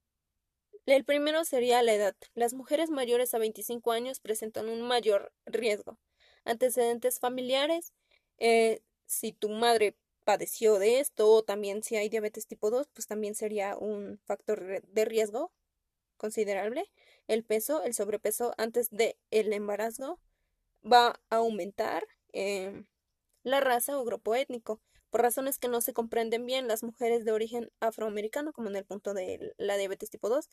El 0.85 1.03
primero 1.03 1.43
sería 1.43 1.81
la 1.83 1.93
edad. 1.93 2.15
Las 2.33 2.53
mujeres 2.53 2.89
mayores 2.91 3.33
a 3.33 3.39
25 3.39 3.91
años 3.91 4.19
presentan 4.19 4.69
un 4.69 4.81
mayor 4.81 5.33
riesgo. 5.45 5.97
Antecedentes 6.45 7.19
familiares. 7.19 7.93
Eh, 8.37 8.81
si 9.05 9.33
tu 9.33 9.49
madre 9.49 9.97
padeció 10.23 10.79
de 10.79 10.99
esto 10.99 11.29
o 11.29 11.43
también 11.43 11.83
si 11.83 11.95
hay 11.95 12.09
diabetes 12.09 12.47
tipo 12.47 12.69
2, 12.69 12.87
pues 12.93 13.07
también 13.07 13.35
sería 13.35 13.75
un 13.77 14.19
factor 14.25 14.81
de 14.83 15.05
riesgo 15.05 15.51
considerable. 16.17 16.89
El 17.27 17.43
peso, 17.43 17.83
el 17.83 17.93
sobrepeso 17.93 18.53
antes 18.57 18.89
del 18.91 19.15
el 19.31 19.51
embarazo 19.53 20.19
va 20.83 21.19
a 21.29 21.37
aumentar. 21.37 22.07
Em, 22.33 22.85
la 23.43 23.61
raza 23.61 23.97
o 23.99 24.05
grupo 24.05 24.35
étnico. 24.35 24.81
Por 25.09 25.21
razones 25.21 25.57
que 25.57 25.69
no 25.69 25.81
se 25.81 25.93
comprenden 25.93 26.45
bien, 26.45 26.67
las 26.67 26.83
mujeres 26.83 27.23
de 27.23 27.31
origen 27.31 27.71
afroamericano, 27.79 28.51
como 28.51 28.69
en 28.69 28.75
el 28.75 28.85
punto 28.85 29.13
de 29.13 29.53
la 29.57 29.77
diabetes 29.77 30.09
tipo 30.09 30.27
2, 30.29 30.49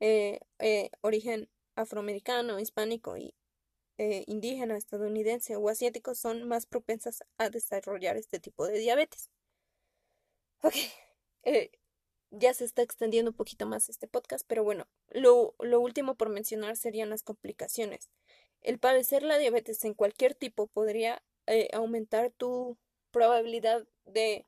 eh, 0.00 0.40
eh, 0.58 0.90
origen 1.02 1.48
afroamericano, 1.74 2.58
hispánico 2.58 3.16
y 3.16 3.34
eh, 3.98 4.24
indígena, 4.26 4.76
estadounidense 4.76 5.56
o 5.56 5.68
asiático 5.68 6.14
son 6.14 6.48
más 6.48 6.66
propensas 6.66 7.22
a 7.36 7.50
desarrollar 7.50 8.16
este 8.16 8.40
tipo 8.40 8.66
de 8.66 8.78
diabetes. 8.78 9.30
Ok, 10.62 10.74
ya 12.30 12.52
se 12.54 12.64
está 12.64 12.82
extendiendo 12.82 13.30
un 13.30 13.36
poquito 13.36 13.66
más 13.66 13.88
este 13.88 14.08
podcast, 14.08 14.44
pero 14.48 14.64
bueno, 14.64 14.86
lo, 15.10 15.54
último 15.58 16.14
por 16.16 16.30
mencionar 16.30 16.76
serían 16.76 17.10
las 17.10 17.22
complicaciones. 17.22 18.10
El 18.62 18.78
padecer 18.78 19.22
la 19.22 19.38
diabetes 19.38 19.84
en 19.84 19.94
cualquier 19.94 20.34
tipo 20.34 20.66
podría 20.66 21.22
aumentar 21.72 22.30
tu 22.32 22.76
probabilidad 23.10 23.86
de 24.04 24.46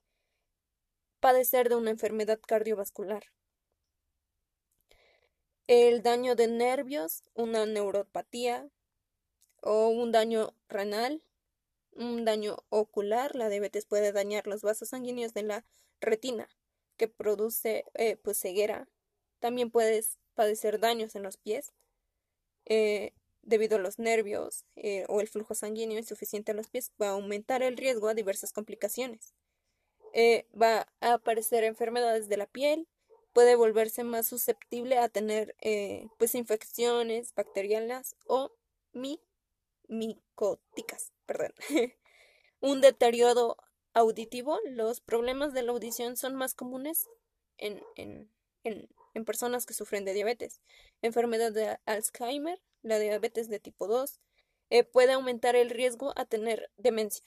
padecer 1.21 1.69
de 1.69 1.77
una 1.77 1.91
enfermedad 1.91 2.41
cardiovascular. 2.41 3.25
El 5.67 6.03
daño 6.03 6.35
de 6.35 6.49
nervios, 6.49 7.23
una 7.35 7.67
neuropatía, 7.67 8.69
o 9.63 9.89
un 9.89 10.11
daño 10.11 10.55
renal, 10.69 11.23
un 11.93 12.25
daño 12.25 12.65
ocular. 12.71 13.37
La 13.37 13.49
diabetes 13.49 13.87
puede 13.87 14.13
dañar 14.13 14.47
los 14.47 14.63
vasos 14.63 14.89
sanguíneos 14.89 15.35
de 15.35 15.43
la 15.43 15.65
retina, 16.01 16.49
que 16.97 17.09
produce 17.09 17.85
eh, 17.95 18.17
pues 18.17 18.39
ceguera. 18.39 18.89
También 19.39 19.71
puedes 19.71 20.19
padecer 20.35 20.81
daños 20.81 21.15
en 21.15 21.23
los 21.23 21.37
pies 21.37 21.73
eh, 22.67 23.13
debido 23.43 23.77
a 23.77 23.81
los 23.81 23.99
nervios 23.99 24.65
eh, 24.77 25.05
o 25.09 25.21
el 25.21 25.29
flujo 25.29 25.55
sanguíneo 25.55 25.99
insuficiente 25.99 26.53
a 26.53 26.55
los 26.55 26.69
pies. 26.69 26.93
Va 27.01 27.09
a 27.09 27.13
aumentar 27.13 27.63
el 27.63 27.77
riesgo 27.77 28.09
a 28.09 28.15
diversas 28.15 28.53
complicaciones. 28.53 29.35
va 30.61 30.87
a 31.01 31.15
aparecer 31.15 31.65
enfermedades 31.65 32.29
de 32.29 32.37
la 32.37 32.47
piel, 32.47 32.89
puede 33.33 33.55
volverse 33.55 34.05
más 34.05 34.27
susceptible 34.27 34.99
a 34.99 35.09
tener 35.09 35.55
pues 36.19 36.35
infecciones 36.35 37.35
bacterianas 37.35 38.17
o 38.27 38.51
mi 38.93 39.21
micóticas, 39.89 41.13
un 42.61 42.81
deterioro 42.81 43.57
auditivo. 43.93 44.59
Los 44.67 45.01
problemas 45.01 45.53
de 45.53 45.63
la 45.63 45.73
audición 45.73 46.17
son 46.17 46.35
más 46.35 46.55
comunes 46.55 47.09
en, 47.59 47.83
en, 47.97 48.31
en 48.65 49.25
personas 49.25 49.67
que 49.67 49.75
sufren 49.75 50.05
de 50.05 50.15
diabetes. 50.15 50.61
Enfermedad 51.03 51.53
de 51.53 51.79
Alzheimer, 51.87 52.61
la 52.83 52.99
diabetes 52.99 53.49
de 53.49 53.61
tipo 53.61 53.87
2, 53.87 54.21
eh, 54.71 54.85
puede 54.85 55.13
aumentar 55.13 55.57
el 55.57 55.71
riesgo 55.71 56.13
a 56.17 56.25
tener 56.25 56.71
demencia. 56.77 57.25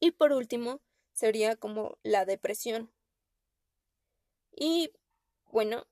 Y 0.00 0.12
por 0.12 0.32
último, 0.32 0.80
sería 1.12 1.56
como 1.56 1.98
la 2.02 2.24
depresión. 2.24 2.90
Y 4.52 4.92
bueno, 5.46 5.86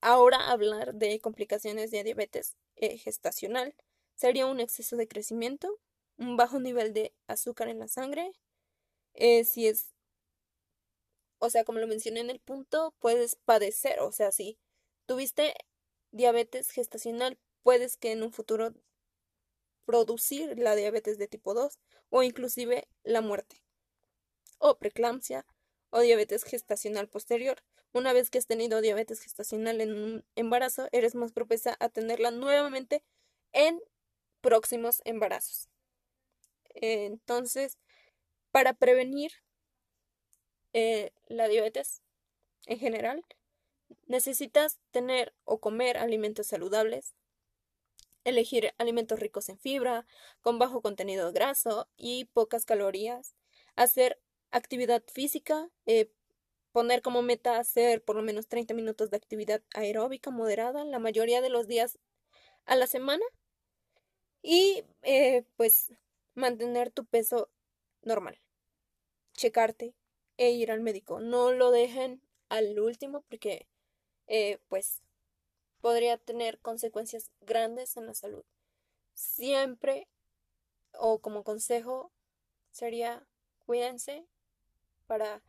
ahora 0.00 0.50
hablar 0.50 0.94
de 0.94 1.20
complicaciones 1.20 1.90
de 1.90 2.04
diabetes 2.04 2.56
eh, 2.76 2.98
gestacional 2.98 3.74
sería 4.14 4.46
un 4.46 4.60
exceso 4.60 4.96
de 4.96 5.08
crecimiento, 5.08 5.78
un 6.18 6.36
bajo 6.36 6.60
nivel 6.60 6.92
de 6.92 7.14
azúcar 7.26 7.68
en 7.68 7.80
la 7.80 7.88
sangre. 7.88 8.32
Eh, 9.14 9.44
si 9.44 9.66
es, 9.66 9.92
o 11.38 11.50
sea, 11.50 11.64
como 11.64 11.78
lo 11.78 11.86
mencioné 11.86 12.20
en 12.20 12.30
el 12.30 12.40
punto, 12.40 12.94
puedes 13.00 13.36
padecer, 13.36 14.00
o 14.00 14.12
sea, 14.12 14.30
si 14.32 14.58
tuviste 15.06 15.54
diabetes 16.12 16.70
gestacional, 16.70 17.38
puedes 17.62 17.96
que 17.96 18.12
en 18.12 18.22
un 18.22 18.32
futuro 18.32 18.74
producir 19.84 20.58
la 20.58 20.76
diabetes 20.76 21.18
de 21.18 21.28
tipo 21.28 21.54
2 21.54 21.78
o 22.10 22.22
inclusive 22.22 22.88
la 23.02 23.20
muerte 23.20 23.62
o 24.58 24.78
preeclampsia 24.78 25.46
o 25.90 26.00
diabetes 26.00 26.44
gestacional 26.44 27.08
posterior. 27.08 27.62
Una 27.92 28.12
vez 28.12 28.30
que 28.30 28.38
has 28.38 28.46
tenido 28.46 28.80
diabetes 28.80 29.20
gestacional 29.20 29.80
en 29.80 29.92
un 29.92 30.24
embarazo, 30.36 30.88
eres 30.92 31.14
más 31.16 31.32
propensa 31.32 31.76
a 31.80 31.88
tenerla 31.88 32.30
nuevamente 32.30 33.02
en 33.52 33.80
próximos 34.40 35.02
embarazos. 35.04 35.68
Entonces, 36.74 37.78
para 38.52 38.74
prevenir 38.74 39.32
eh, 40.72 41.12
la 41.26 41.48
diabetes 41.48 42.02
en 42.66 42.78
general, 42.78 43.24
necesitas 44.06 44.78
tener 44.92 45.34
o 45.44 45.58
comer 45.58 45.98
alimentos 45.98 46.46
saludables, 46.46 47.14
elegir 48.24 48.72
alimentos 48.78 49.18
ricos 49.18 49.48
en 49.48 49.58
fibra, 49.58 50.06
con 50.42 50.58
bajo 50.58 50.82
contenido 50.82 51.32
graso 51.32 51.88
y 51.96 52.26
pocas 52.26 52.64
calorías, 52.64 53.34
hacer 53.76 54.20
actividad 54.50 55.02
física, 55.12 55.70
eh, 55.86 56.10
poner 56.72 57.02
como 57.02 57.22
meta 57.22 57.58
hacer 57.58 58.02
por 58.04 58.16
lo 58.16 58.22
menos 58.22 58.48
30 58.48 58.74
minutos 58.74 59.10
de 59.10 59.16
actividad 59.16 59.62
aeróbica 59.74 60.30
moderada 60.30 60.84
la 60.84 60.98
mayoría 60.98 61.40
de 61.40 61.50
los 61.50 61.66
días 61.66 61.98
a 62.66 62.76
la 62.76 62.86
semana 62.86 63.24
y 64.42 64.84
eh, 65.02 65.44
pues 65.56 65.92
mantener 66.34 66.90
tu 66.90 67.04
peso 67.04 67.50
normal. 68.02 68.40
Checarte 69.34 69.94
e 70.36 70.50
ir 70.50 70.70
al 70.70 70.80
médico. 70.80 71.20
No 71.20 71.52
lo 71.52 71.70
dejen 71.70 72.22
al 72.48 72.78
último 72.78 73.22
porque 73.28 73.68
eh, 74.26 74.58
pues 74.68 75.02
podría 75.80 76.18
tener 76.18 76.58
consecuencias 76.60 77.30
grandes 77.40 77.96
en 77.96 78.06
la 78.06 78.14
salud. 78.14 78.44
Siempre 79.14 80.08
o 80.92 81.20
como 81.20 81.44
consejo 81.44 82.12
sería 82.70 83.26
cuídense 83.66 84.26
para 85.06 85.42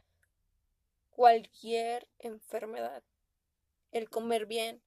cualquier 1.11 2.07
enfermedad. 2.19 3.03
El 3.91 4.09
comer 4.09 4.45
bien, 4.45 4.81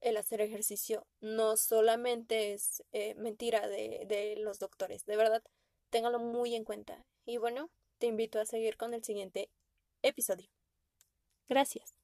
el 0.00 0.16
hacer 0.16 0.40
ejercicio, 0.40 1.06
no 1.20 1.56
solamente 1.56 2.52
es 2.52 2.82
eh, 2.92 3.14
mentira 3.14 3.66
de, 3.68 4.04
de 4.06 4.36
los 4.36 4.58
doctores, 4.58 5.04
de 5.06 5.16
verdad, 5.16 5.42
téngalo 5.90 6.18
muy 6.18 6.54
en 6.54 6.64
cuenta. 6.64 7.04
Y 7.24 7.38
bueno, 7.38 7.70
te 7.98 8.06
invito 8.06 8.40
a 8.40 8.46
seguir 8.46 8.76
con 8.76 8.94
el 8.94 9.04
siguiente 9.04 9.50
episodio. 10.02 10.48
Gracias. 11.48 11.99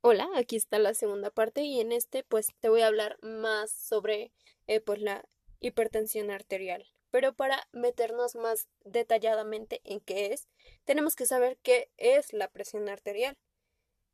Hola, 0.00 0.28
aquí 0.36 0.56
está 0.56 0.78
la 0.78 0.94
segunda 0.94 1.30
parte 1.30 1.62
y 1.62 1.80
en 1.80 1.90
este 1.92 2.22
pues 2.22 2.48
te 2.60 2.68
voy 2.68 2.82
a 2.82 2.86
hablar 2.86 3.18
más 3.22 3.70
sobre 3.72 4.32
eh, 4.66 4.80
pues 4.80 5.00
la 5.00 5.24
hipertensión 5.60 6.30
arterial. 6.30 6.86
Pero 7.10 7.34
para 7.34 7.68
meternos 7.72 8.36
más 8.36 8.68
detalladamente 8.84 9.80
en 9.84 10.00
qué 10.00 10.32
es, 10.32 10.48
tenemos 10.84 11.16
que 11.16 11.26
saber 11.26 11.58
qué 11.62 11.90
es 11.96 12.32
la 12.32 12.48
presión 12.48 12.88
arterial. 12.88 13.36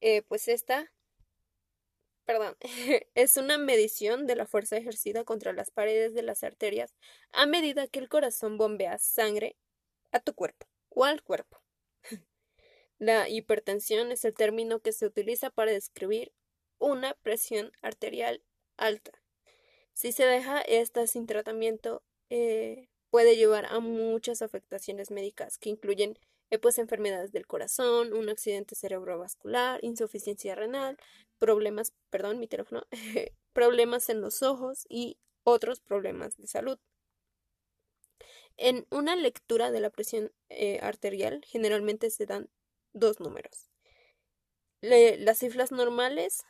Eh, 0.01 0.23
pues 0.23 0.49
esta, 0.49 0.93
perdón, 2.25 2.57
es 3.15 3.37
una 3.37 3.59
medición 3.59 4.27
de 4.27 4.37
la 4.37 4.47
fuerza 4.47 4.77
ejercida 4.77 5.25
contra 5.25 5.53
las 5.53 5.71
paredes 5.71 6.15
de 6.15 6.23
las 6.23 6.43
arterias 6.45 6.95
a 7.33 7.47
medida 7.47 7.87
que 7.87 7.99
el 7.99 8.09
corazón 8.09 8.57
bombea 8.59 8.99
sangre 8.99 9.57
a 10.13 10.21
tu 10.21 10.35
cuerpo 10.35 10.67
o 10.91 11.05
al 11.05 11.23
cuerpo. 11.23 11.59
La 13.03 13.29
hipertensión 13.29 14.13
es 14.13 14.25
el 14.25 14.33
término 14.33 14.79
que 14.79 14.93
se 14.93 15.07
utiliza 15.07 15.51
para 15.51 15.73
describir 15.73 16.33
una 16.79 17.15
presión 17.15 17.73
arterial 17.83 18.45
alta. 18.77 19.11
Si 19.93 20.13
se 20.13 20.25
deja 20.25 20.61
esta 20.61 21.09
sin 21.09 21.27
tratamiento, 21.27 22.05
eh, 22.31 22.89
puede 23.11 23.35
llevar 23.35 23.67
a 23.67 23.81
muchas 23.81 24.41
afectaciones 24.41 25.11
médicas 25.11 25.59
que 25.59 25.69
incluyen 25.69 26.17
eh, 26.51 26.61
pues, 26.61 26.79
enfermedades 26.79 27.33
del 27.33 27.49
corazón, 27.49 28.13
un 28.13 28.29
accidente 28.29 28.77
cerebrovascular, 28.77 29.81
insuficiencia 29.83 30.55
renal, 30.55 30.97
problemas, 31.41 31.95
perdón, 32.09 32.39
mi 32.39 32.47
teléfono, 32.47 32.87
problemas 33.53 34.11
en 34.11 34.21
los 34.21 34.45
ojos 34.45 34.87
y 34.89 35.19
otros 35.43 35.81
problemas 35.81 36.37
de 36.37 36.47
salud. 36.47 36.79
En 38.57 38.87
una 38.91 39.17
lectura 39.17 39.73
de 39.73 39.81
la 39.81 39.91
presión 39.91 40.31
eh, 40.51 40.79
arterial 40.83 41.45
generalmente 41.49 42.09
se 42.09 42.27
dan 42.27 42.49
dos 42.93 43.21
números. 43.21 43.71
las 44.81 45.39
cifras 45.39 45.73
normales 45.73 46.45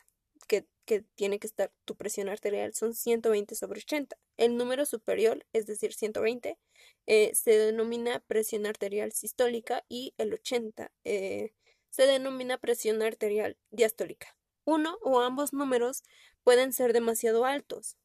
que, 0.85 1.05
tiene 1.15 1.39
que 1.39 1.47
estar 1.47 1.73
tu 1.85 1.97
presión 1.97 2.29
arterial 2.29 2.75
son 2.75 2.95
120 2.95 3.55
sobre 3.55 3.81
80. 3.81 4.17
El 4.37 4.57
número 4.57 4.85
superior, 4.85 5.47
es 5.53 5.67
decir, 5.67 5.95
120, 5.95 6.59
eh, 7.07 7.35
se 7.35 7.53
denomina 7.53 8.21
presión 8.27 8.67
arterial 8.67 9.13
sistólica 9.13 9.85
y 9.89 10.15
el 10.19 10.35
80 10.35 10.91
eh, 11.05 11.53
se 11.91 12.07
denomina 12.07 12.59
presión 12.59 13.01
arterial 13.03 13.57
diastólica. 13.71 14.37
Uno 14.65 14.99
o 15.03 15.21
ambos 15.21 15.53
números 15.53 16.03
pueden 16.43 16.73
ser 16.73 16.93
demasiado 16.93 17.45
altos. 17.45 17.97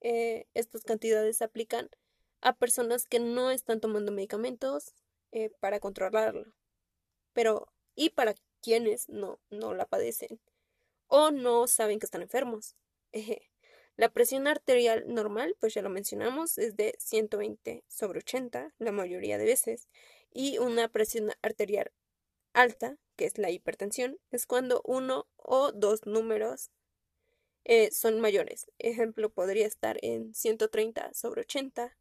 Eh, 0.00 0.46
estas 0.54 0.82
cantidades 0.82 1.38
se 1.38 1.44
aplican 1.44 1.88
a 2.40 2.54
personas 2.54 3.06
que 3.06 3.20
no 3.20 3.50
están 3.50 3.80
tomando 3.80 4.12
medicamentos 4.12 4.94
para 5.60 5.80
controlarlo. 5.80 6.54
Pero 7.32 7.73
y 7.94 8.10
para 8.10 8.34
quienes 8.60 9.08
no, 9.08 9.40
no 9.50 9.74
la 9.74 9.86
padecen 9.86 10.40
o 11.08 11.30
no 11.30 11.66
saben 11.66 11.98
que 11.98 12.06
están 12.06 12.22
enfermos. 12.22 12.76
La 13.96 14.12
presión 14.12 14.48
arterial 14.48 15.04
normal, 15.06 15.56
pues 15.60 15.74
ya 15.74 15.82
lo 15.82 15.88
mencionamos, 15.88 16.58
es 16.58 16.76
de 16.76 16.96
120 16.98 17.84
sobre 17.86 18.18
80 18.18 18.74
la 18.78 18.92
mayoría 18.92 19.38
de 19.38 19.44
veces. 19.44 19.88
Y 20.32 20.58
una 20.58 20.88
presión 20.88 21.30
arterial 21.42 21.92
alta, 22.52 22.98
que 23.14 23.26
es 23.26 23.38
la 23.38 23.50
hipertensión, 23.50 24.18
es 24.32 24.46
cuando 24.46 24.82
uno 24.84 25.28
o 25.36 25.70
dos 25.70 26.06
números 26.06 26.72
eh, 27.64 27.90
son 27.92 28.20
mayores. 28.20 28.66
Ejemplo, 28.78 29.30
podría 29.30 29.66
estar 29.66 29.98
en 30.02 30.34
130 30.34 31.14
sobre 31.14 31.42
80 31.42 31.96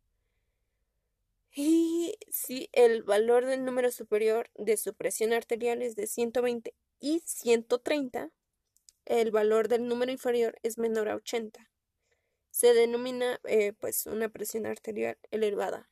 y 1.55 2.17
si 2.29 2.69
el 2.73 3.03
valor 3.03 3.45
del 3.45 3.63
número 3.63 3.91
superior 3.91 4.49
de 4.55 4.75
su 4.77 4.95
presión 4.95 5.33
arterial 5.33 5.81
es 5.81 5.95
de 5.95 6.07
120 6.07 6.73
y 6.99 7.21
130, 7.25 8.31
el 9.05 9.31
valor 9.31 9.67
del 9.67 9.87
número 9.87 10.11
inferior 10.11 10.57
es 10.63 10.77
menor 10.77 11.09
a 11.09 11.15
80. 11.15 11.69
Se 12.49 12.73
denomina 12.73 13.39
eh, 13.43 13.73
pues 13.73 14.07
una 14.07 14.29
presión 14.29 14.65
arterial 14.65 15.17
elevada. 15.29 15.89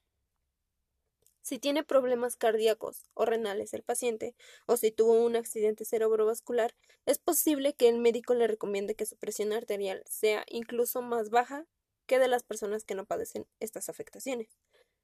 Si 1.44 1.60
tiene 1.60 1.84
problemas 1.84 2.36
cardíacos 2.36 3.10
o 3.14 3.26
renales 3.26 3.74
el 3.74 3.84
paciente, 3.84 4.36
o 4.68 4.78
si 4.78 4.92
tuvo 4.92 5.14
un 5.14 5.36
accidente 5.36 5.86
cerebrovascular, 5.86 6.76
es 7.06 7.18
posible 7.18 7.74
que 7.74 7.90
el 7.90 7.98
médico 7.98 8.34
le 8.34 8.48
recomiende 8.48 8.96
que 8.96 9.08
su 9.08 9.18
presión 9.18 9.52
arterial 9.52 10.04
sea 10.08 10.46
incluso 10.48 11.02
más 11.02 11.30
baja 11.30 11.66
que 12.06 12.20
de 12.20 12.28
las 12.28 12.44
personas 12.44 12.84
que 12.84 12.96
no 12.96 13.06
padecen 13.06 13.48
estas 13.60 13.90
afectaciones 13.90 14.50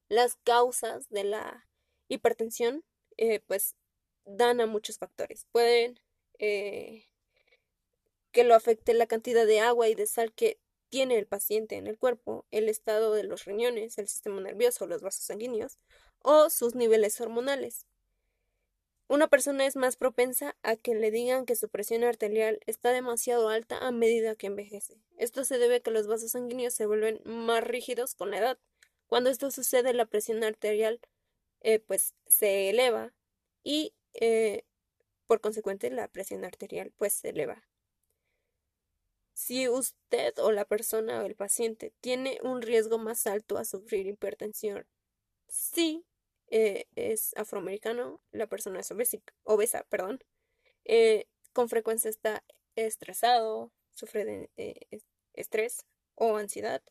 las 0.09 0.35
causas 0.43 1.09
de 1.09 1.23
la 1.23 1.67
hipertensión, 2.07 2.83
eh, 3.17 3.41
pues 3.47 3.75
dan 4.25 4.61
a 4.61 4.65
muchos 4.65 4.97
factores. 4.97 5.45
Pueden 5.51 5.99
eh, 6.39 7.05
que 8.31 8.43
lo 8.43 8.55
afecte 8.55 8.93
la 8.93 9.07
cantidad 9.07 9.45
de 9.45 9.59
agua 9.59 9.87
y 9.89 9.95
de 9.95 10.07
sal 10.07 10.33
que 10.33 10.59
tiene 10.89 11.17
el 11.17 11.27
paciente 11.27 11.75
en 11.75 11.87
el 11.87 11.97
cuerpo, 11.97 12.45
el 12.51 12.69
estado 12.69 13.13
de 13.13 13.23
los 13.23 13.45
riñones, 13.45 13.97
el 13.97 14.07
sistema 14.07 14.39
nervioso, 14.41 14.87
los 14.87 15.01
vasos 15.01 15.23
sanguíneos 15.23 15.79
o 16.21 16.49
sus 16.49 16.75
niveles 16.75 17.19
hormonales. 17.19 17.85
Una 19.09 19.27
persona 19.27 19.65
es 19.65 19.77
más 19.77 19.95
propensa 19.95 20.57
a 20.63 20.75
que 20.75 20.93
le 20.93 21.11
digan 21.11 21.45
que 21.45 21.55
su 21.55 21.69
presión 21.69 22.03
arterial 22.03 22.59
está 22.65 22.91
demasiado 22.91 23.47
alta 23.47 23.77
a 23.77 23.91
medida 23.91 24.35
que 24.35 24.47
envejece. 24.47 25.01
Esto 25.17 25.45
se 25.45 25.57
debe 25.57 25.75
a 25.75 25.79
que 25.79 25.91
los 25.91 26.07
vasos 26.07 26.31
sanguíneos 26.31 26.73
se 26.73 26.85
vuelven 26.85 27.21
más 27.23 27.63
rígidos 27.63 28.15
con 28.15 28.31
la 28.31 28.39
edad. 28.39 28.59
Cuando 29.07 29.29
esto 29.29 29.51
sucede, 29.51 29.93
la 29.93 30.05
presión 30.05 30.43
arterial 30.43 30.99
eh, 31.61 31.79
pues 31.79 32.13
se 32.27 32.69
eleva 32.69 33.13
y 33.63 33.93
eh, 34.13 34.63
por 35.25 35.41
consecuente 35.41 35.89
la 35.89 36.07
presión 36.07 36.45
arterial 36.45 36.93
pues 36.97 37.13
se 37.13 37.29
eleva. 37.29 37.63
Si 39.33 39.69
usted 39.69 40.37
o 40.39 40.51
la 40.51 40.65
persona 40.65 41.21
o 41.21 41.25
el 41.25 41.35
paciente 41.35 41.93
tiene 42.01 42.39
un 42.43 42.61
riesgo 42.61 42.97
más 42.97 43.27
alto 43.27 43.57
a 43.57 43.65
sufrir 43.65 44.07
hipertensión, 44.07 44.87
si 45.47 46.05
eh, 46.49 46.85
es 46.95 47.33
afroamericano, 47.37 48.21
la 48.31 48.47
persona 48.47 48.79
es 48.81 48.91
obesa, 49.43 49.83
perdón, 49.89 50.23
con 51.53 51.69
frecuencia 51.69 52.09
está 52.09 52.43
estresado, 52.75 53.71
sufre 53.91 54.25
de 54.25 55.01
estrés 55.33 55.85
o 56.15 56.37
ansiedad, 56.37 56.81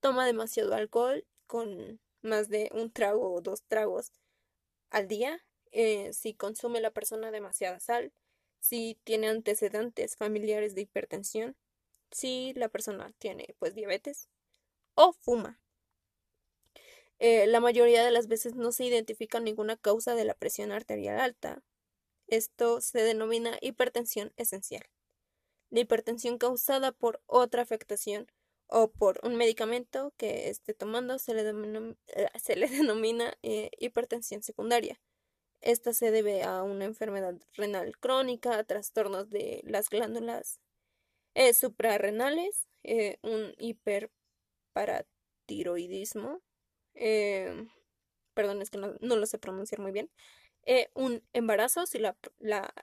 toma 0.00 0.26
demasiado 0.26 0.74
alcohol 0.74 1.24
con 1.46 2.00
más 2.22 2.48
de 2.48 2.70
un 2.72 2.90
trago 2.90 3.32
o 3.32 3.40
dos 3.40 3.62
tragos 3.64 4.12
al 4.90 5.08
día, 5.08 5.44
eh, 5.72 6.12
si 6.12 6.34
consume 6.34 6.80
la 6.80 6.92
persona 6.92 7.30
demasiada 7.30 7.80
sal, 7.80 8.12
si 8.60 8.98
tiene 9.04 9.28
antecedentes 9.28 10.16
familiares 10.16 10.74
de 10.74 10.82
hipertensión, 10.82 11.56
si 12.10 12.52
la 12.54 12.68
persona 12.68 13.12
tiene 13.18 13.54
pues 13.58 13.74
diabetes 13.74 14.28
o 14.94 15.12
fuma. 15.12 15.60
Eh, 17.18 17.46
la 17.46 17.60
mayoría 17.60 18.04
de 18.04 18.10
las 18.10 18.28
veces 18.28 18.54
no 18.54 18.72
se 18.72 18.84
identifica 18.84 19.40
ninguna 19.40 19.76
causa 19.76 20.14
de 20.14 20.24
la 20.24 20.34
presión 20.34 20.72
arterial 20.72 21.20
alta. 21.20 21.62
Esto 22.26 22.80
se 22.80 23.02
denomina 23.02 23.58
hipertensión 23.60 24.32
esencial. 24.36 24.84
La 25.70 25.80
hipertensión 25.80 26.38
causada 26.38 26.92
por 26.92 27.20
otra 27.26 27.62
afectación 27.62 28.30
o 28.68 28.90
por 28.90 29.20
un 29.22 29.36
medicamento 29.36 30.14
que 30.16 30.48
esté 30.48 30.72
tomando 30.74 31.18
se 31.18 31.34
le, 31.34 31.44
denomina, 31.44 31.94
eh, 32.08 32.28
se 32.42 32.56
le 32.56 32.68
denomina 32.68 33.36
eh, 33.42 33.70
hipertensión 33.78 34.42
secundaria. 34.42 35.00
Esta 35.60 35.92
se 35.94 36.10
debe 36.10 36.42
a 36.42 36.62
una 36.62 36.84
enfermedad 36.84 37.36
renal 37.54 37.96
crónica, 37.98 38.62
trastornos 38.64 39.30
de 39.30 39.62
las 39.64 39.88
glándulas 39.88 40.60
eh, 41.34 41.54
suprarrenales, 41.54 42.68
un 43.22 43.54
hiperparatiroidismo, 43.58 46.42
perdón, 48.34 48.60
es 48.60 48.68
que 48.68 48.76
no, 48.76 48.94
lo 49.00 49.24
sé 49.24 49.38
pronunciar 49.38 49.80
muy 49.80 49.90
bien, 49.90 50.10
un 50.92 51.22
embarazo 51.32 51.86
si 51.86 51.98
la, 51.98 52.14
la, 52.40 52.74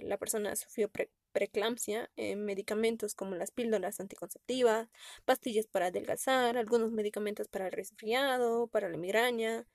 la 0.00 0.16
persona 0.16 0.56
sufrió 0.56 0.88
pre 0.88 1.10
preeclampsia, 1.32 2.10
en 2.16 2.44
medicamentos 2.44 3.14
como 3.14 3.34
las 3.34 3.50
píldoras 3.50 4.00
anticonceptivas, 4.00 4.88
pastillas 5.24 5.66
para 5.66 5.86
adelgazar, 5.86 6.56
algunos 6.56 6.92
medicamentos 6.92 7.48
para 7.48 7.66
el 7.66 7.72
resfriado, 7.72 8.66
para 8.68 8.88
la 8.88 8.96
migraña, 8.96 9.66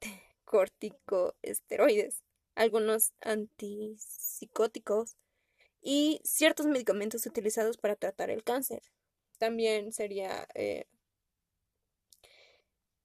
corticoesteroides, 0.44 2.22
algunos 2.54 3.12
antipsicóticos 3.20 5.16
y 5.80 6.20
ciertos 6.24 6.66
medicamentos 6.66 7.26
utilizados 7.26 7.76
para 7.76 7.96
tratar 7.96 8.30
el 8.30 8.44
cáncer. 8.44 8.82
También 9.38 9.92
sería 9.92 10.46
eh, 10.54 10.86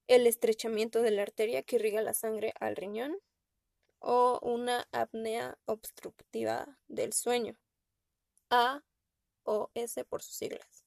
el 0.06 0.26
estrechamiento 0.26 1.02
de 1.02 1.10
la 1.10 1.22
arteria 1.22 1.62
que 1.62 1.76
irriga 1.76 2.02
la 2.02 2.14
sangre 2.14 2.54
al 2.60 2.76
riñón 2.76 3.16
o 4.00 4.38
una 4.42 4.88
apnea 4.92 5.58
obstructiva 5.66 6.78
del 6.88 7.12
sueño, 7.12 7.58
A 8.50 8.82
o 9.44 9.70
S 9.74 10.04
por 10.04 10.22
sus 10.22 10.36
siglas. 10.36 10.84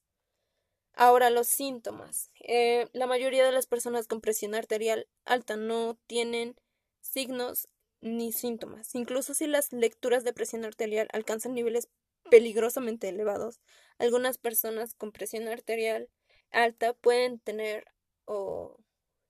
Ahora 0.93 1.29
los 1.29 1.47
síntomas. 1.47 2.31
Eh, 2.41 2.87
la 2.93 3.07
mayoría 3.07 3.45
de 3.45 3.51
las 3.51 3.65
personas 3.65 4.07
con 4.07 4.21
presión 4.21 4.55
arterial 4.55 5.07
alta 5.25 5.55
no 5.55 5.97
tienen 6.07 6.55
signos 6.99 7.69
ni 8.01 8.31
síntomas. 8.31 8.93
Incluso 8.95 9.33
si 9.33 9.47
las 9.47 9.71
lecturas 9.71 10.23
de 10.23 10.33
presión 10.33 10.65
arterial 10.65 11.07
alcanzan 11.13 11.53
niveles 11.53 11.89
peligrosamente 12.29 13.09
elevados, 13.09 13.61
algunas 13.97 14.37
personas 14.37 14.93
con 14.95 15.11
presión 15.11 15.47
arterial 15.47 16.09
alta 16.51 16.93
pueden 16.93 17.39
tener 17.39 17.85
o, 18.25 18.77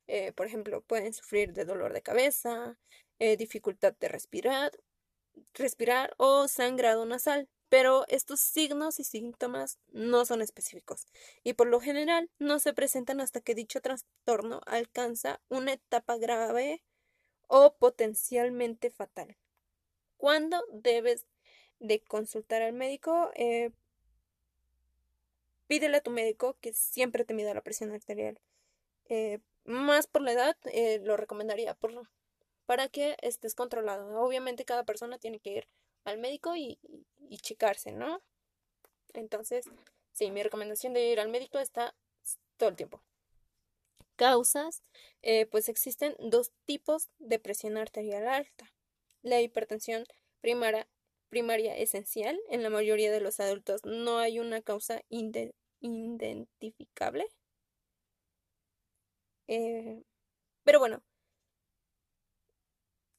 eh, 0.07 0.31
por 0.33 0.47
ejemplo, 0.47 0.81
pueden 0.81 1.13
sufrir 1.13 1.53
de 1.53 1.65
dolor 1.65 1.93
de 1.93 2.01
cabeza, 2.01 2.77
eh, 3.21 3.37
dificultad 3.37 3.93
de 3.99 4.07
respirar, 4.07 4.71
respirar 5.53 6.15
o 6.17 6.47
sangrado 6.47 7.05
nasal. 7.05 7.47
Pero 7.69 8.03
estos 8.07 8.39
signos 8.39 8.99
y 8.99 9.03
síntomas 9.03 9.77
no 9.91 10.25
son 10.25 10.41
específicos 10.41 11.05
y 11.43 11.53
por 11.53 11.67
lo 11.67 11.79
general 11.79 12.31
no 12.39 12.57
se 12.57 12.73
presentan 12.73 13.21
hasta 13.21 13.39
que 13.39 13.53
dicho 13.53 13.79
trastorno 13.79 14.61
alcanza 14.65 15.39
una 15.49 15.73
etapa 15.73 16.17
grave 16.17 16.83
o 17.47 17.75
potencialmente 17.75 18.89
fatal. 18.89 19.37
¿Cuándo 20.17 20.65
debes 20.71 21.27
de 21.79 22.01
consultar 22.01 22.63
al 22.63 22.73
médico? 22.73 23.29
Eh, 23.35 23.69
pídele 25.67 25.97
a 25.97 26.01
tu 26.01 26.09
médico 26.09 26.57
que 26.59 26.73
siempre 26.73 27.23
te 27.23 27.35
mida 27.35 27.53
la 27.53 27.61
presión 27.61 27.91
arterial. 27.91 28.39
Eh, 29.09 29.39
más 29.63 30.07
por 30.07 30.23
la 30.23 30.31
edad, 30.31 30.57
lo 31.03 31.17
recomendaría 31.17 31.75
por, 31.75 31.93
para 32.71 32.87
que 32.87 33.17
estés 33.21 33.53
controlado. 33.53 34.21
Obviamente 34.21 34.63
cada 34.63 34.85
persona 34.85 35.19
tiene 35.19 35.41
que 35.41 35.49
ir 35.49 35.67
al 36.05 36.17
médico 36.17 36.55
y, 36.55 36.79
checarse, 37.41 37.91
¿no? 37.91 38.21
Entonces, 39.13 39.65
sí, 40.13 40.31
mi 40.31 40.41
recomendación 40.41 40.93
de 40.93 41.11
ir 41.11 41.19
al 41.19 41.27
médico 41.27 41.59
está 41.59 41.93
todo 42.55 42.69
el 42.69 42.77
tiempo. 42.77 43.03
Causas, 44.15 44.83
eh, 45.21 45.47
pues 45.47 45.67
existen 45.67 46.15
dos 46.17 46.53
tipos 46.63 47.09
de 47.19 47.39
presión 47.39 47.75
arterial 47.75 48.25
alta. 48.25 48.71
La 49.21 49.41
hipertensión 49.41 50.05
primaria, 50.39 50.87
primaria 51.27 51.75
esencial, 51.75 52.39
en 52.49 52.63
la 52.63 52.69
mayoría 52.69 53.11
de 53.11 53.19
los 53.19 53.41
adultos 53.41 53.81
no 53.83 54.19
hay 54.19 54.39
una 54.39 54.61
causa 54.61 55.01
identificable. 55.09 57.27
Eh, 59.47 60.03
pero 60.63 60.79
bueno, 60.79 61.03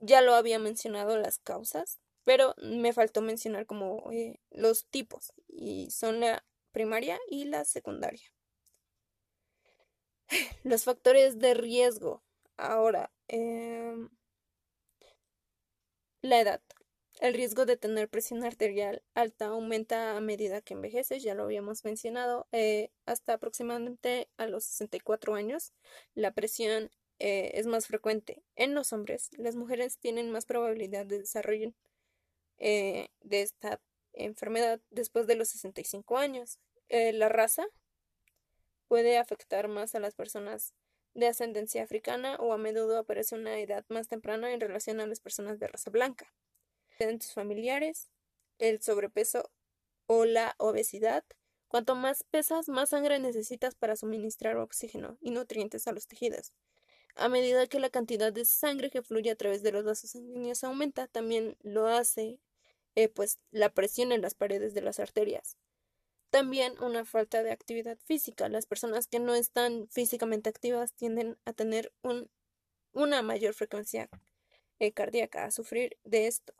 ya 0.02 0.20
lo 0.20 0.34
había 0.34 0.58
mencionado 0.58 1.16
las 1.16 1.38
causas 1.38 1.98
pero 2.24 2.54
me 2.58 2.92
faltó 2.92 3.20
mencionar 3.20 3.66
como 3.66 4.10
eh, 4.12 4.40
los 4.50 4.86
tipos 4.86 5.32
y 5.48 5.90
son 5.90 6.20
la 6.20 6.44
primaria 6.72 7.18
y 7.28 7.44
la 7.46 7.64
secundaria. 7.64 8.32
Los 10.64 10.84
factores 10.84 11.38
de 11.38 11.54
riesgo. 11.54 12.22
Ahora, 12.56 13.12
em, 13.28 14.08
la 16.22 16.40
edad. 16.40 16.62
El 17.20 17.34
riesgo 17.34 17.66
de 17.66 17.76
tener 17.76 18.08
presión 18.08 18.42
arterial 18.44 19.02
alta 19.14 19.46
aumenta 19.46 20.16
a 20.16 20.20
medida 20.20 20.62
que 20.62 20.74
envejeces, 20.74 21.22
ya 21.22 21.34
lo 21.34 21.44
habíamos 21.44 21.84
mencionado, 21.84 22.48
eh, 22.52 22.90
hasta 23.06 23.34
aproximadamente 23.34 24.28
a 24.38 24.46
los 24.46 24.64
64 24.64 25.34
años. 25.34 25.72
La 26.14 26.32
presión 26.32 26.90
eh, 27.18 27.52
es 27.54 27.66
más 27.66 27.86
frecuente 27.86 28.42
en 28.56 28.74
los 28.74 28.92
hombres. 28.92 29.30
Las 29.36 29.56
mujeres 29.56 29.98
tienen 29.98 30.30
más 30.30 30.46
probabilidad 30.46 31.06
de 31.06 31.20
desarrollar 31.20 31.72
eh, 32.58 33.08
de 33.20 33.42
esta 33.42 33.80
enfermedad 34.12 34.80
después 34.90 35.26
de 35.26 35.36
los 35.36 35.48
65 35.48 36.18
años. 36.18 36.58
Eh, 36.88 37.12
la 37.12 37.28
raza 37.28 37.66
puede 38.88 39.18
afectar 39.18 39.68
más 39.68 39.94
a 39.94 40.00
las 40.00 40.14
personas 40.14 40.74
de 41.14 41.26
ascendencia 41.26 41.82
africana 41.82 42.36
o 42.36 42.52
a 42.52 42.58
menudo 42.58 42.98
aparece 42.98 43.34
una 43.34 43.58
edad 43.58 43.84
más 43.88 44.08
temprana 44.08 44.52
en 44.52 44.60
relación 44.60 45.00
a 45.00 45.06
las 45.06 45.20
personas 45.20 45.58
de 45.58 45.68
raza 45.68 45.90
blanca. 45.90 46.32
Antecedentes 46.90 47.32
familiares, 47.32 48.10
el 48.58 48.82
sobrepeso 48.82 49.50
o 50.06 50.24
la 50.24 50.54
obesidad. 50.58 51.24
Cuanto 51.68 51.94
más 51.94 52.22
pesas, 52.24 52.68
más 52.68 52.90
sangre 52.90 53.18
necesitas 53.18 53.74
para 53.74 53.96
suministrar 53.96 54.56
oxígeno 54.56 55.16
y 55.20 55.30
nutrientes 55.30 55.88
a 55.88 55.92
los 55.92 56.06
tejidos. 56.06 56.52
A 57.14 57.28
medida 57.28 57.66
que 57.66 57.78
la 57.78 57.90
cantidad 57.90 58.32
de 58.32 58.44
sangre 58.44 58.90
que 58.90 59.02
fluye 59.02 59.30
a 59.30 59.36
través 59.36 59.62
de 59.62 59.72
los 59.72 59.84
vasos 59.84 60.10
sanguíneos 60.10 60.64
aumenta, 60.64 61.06
también 61.06 61.56
lo 61.62 61.86
hace 61.86 62.40
eh, 62.94 63.08
pues 63.08 63.38
la 63.50 63.70
presión 63.70 64.12
en 64.12 64.22
las 64.22 64.34
paredes 64.34 64.74
de 64.74 64.82
las 64.82 64.98
arterias. 64.98 65.56
También 66.30 66.74
una 66.82 67.04
falta 67.04 67.42
de 67.42 67.52
actividad 67.52 67.98
física. 68.06 68.48
Las 68.48 68.66
personas 68.66 69.06
que 69.06 69.20
no 69.20 69.34
están 69.34 69.88
físicamente 69.88 70.48
activas 70.48 70.94
tienden 70.94 71.38
a 71.44 71.52
tener 71.52 71.92
un, 72.02 72.30
una 72.92 73.22
mayor 73.22 73.54
frecuencia 73.54 74.08
eh, 74.78 74.92
cardíaca, 74.92 75.44
a 75.44 75.50
sufrir 75.50 75.98
de 76.04 76.26
esto. 76.26 76.54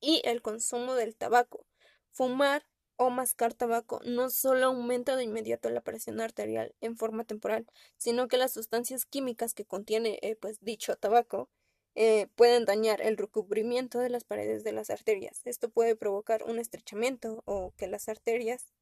Y 0.00 0.22
el 0.24 0.42
consumo 0.42 0.94
del 0.94 1.16
tabaco. 1.16 1.66
Fumar 2.10 2.64
o 2.96 3.10
mascar 3.10 3.54
tabaco 3.54 4.00
no 4.04 4.30
solo 4.30 4.66
aumenta 4.66 5.16
de 5.16 5.24
inmediato 5.24 5.70
la 5.70 5.80
presión 5.82 6.20
arterial 6.20 6.74
en 6.80 6.96
forma 6.96 7.24
temporal, 7.24 7.66
sino 7.96 8.28
que 8.28 8.36
las 8.36 8.52
sustancias 8.52 9.06
químicas 9.06 9.54
que 9.54 9.64
contiene 9.64 10.18
eh, 10.22 10.36
pues 10.36 10.60
dicho 10.60 10.96
tabaco 10.96 11.48
eh, 11.94 12.28
pueden 12.36 12.64
dañar 12.64 13.02
el 13.02 13.16
recubrimiento 13.16 13.98
de 13.98 14.08
las 14.08 14.24
paredes 14.24 14.64
de 14.64 14.72
las 14.72 14.90
arterias. 14.90 15.40
Esto 15.44 15.68
puede 15.70 15.96
provocar 15.96 16.44
un 16.44 16.58
estrechamiento 16.58 17.42
o 17.46 17.72
que 17.76 17.86
las 17.86 18.08
arterias 18.08 18.72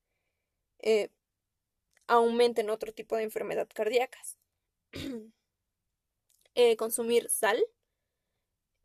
eh, 0.79 1.11
aumenten 2.07 2.71
otro 2.71 2.93
tipo 2.93 3.17
de 3.17 3.25
enfermedad 3.25 3.69
cardíacas. 3.73 4.39
Consumir 6.79 7.31
sal. 7.31 7.59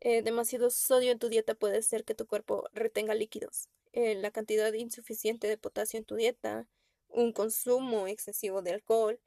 demasiado 0.00 0.70
sodio 0.70 1.12
en 1.12 1.18
tu 1.18 1.28
dieta 1.28 1.54
puede 1.54 1.78
hacer 1.78 2.04
que 2.04 2.14
tu 2.14 2.26
cuerpo 2.26 2.68
retenga 2.72 3.14
líquidos. 3.14 3.68
La 3.96 4.30
cantidad 4.30 4.72
insuficiente 4.74 5.48
de 5.48 5.56
potasio 5.56 5.98
en 5.98 6.04
tu 6.04 6.16
dieta, 6.16 6.68
un 7.08 7.32
consumo 7.32 8.06
excesivo 8.06 8.62
de 8.62 8.72
alcohol, 8.72 9.18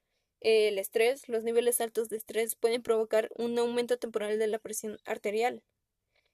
el 0.41 0.79
estrés, 0.79 1.27
los 1.27 1.43
niveles 1.43 1.81
altos 1.81 2.07
de 2.09 2.17
estrés 2.17 2.55
pueden 2.55 2.81
provocar 2.81 3.29
un 3.35 3.57
aumento 3.59 3.97
temporal 3.97 4.39
de 4.39 4.47
la 4.47 4.59
presión 4.59 4.97
arterial. 5.05 5.63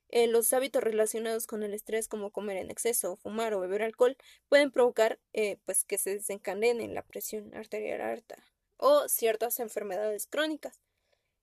Eh, 0.09 0.27
los 0.27 0.53
hábitos 0.53 0.83
relacionados 0.83 1.47
con 1.47 1.63
el 1.63 1.73
estrés, 1.73 2.07
como 2.07 2.31
comer 2.31 2.57
en 2.57 2.69
exceso, 2.69 3.15
fumar 3.15 3.53
o 3.55 3.59
beber 3.59 3.81
alcohol, 3.81 4.15
pueden 4.47 4.71
provocar 4.71 5.19
eh, 5.33 5.57
pues, 5.65 5.83
que 5.83 5.97
se 5.97 6.11
desencadene 6.11 6.87
la 6.87 7.01
presión 7.01 7.55
arterial 7.55 8.01
alta 8.01 8.37
o 8.77 9.07
ciertas 9.07 9.59
enfermedades 9.59 10.27
crónicas. 10.27 10.79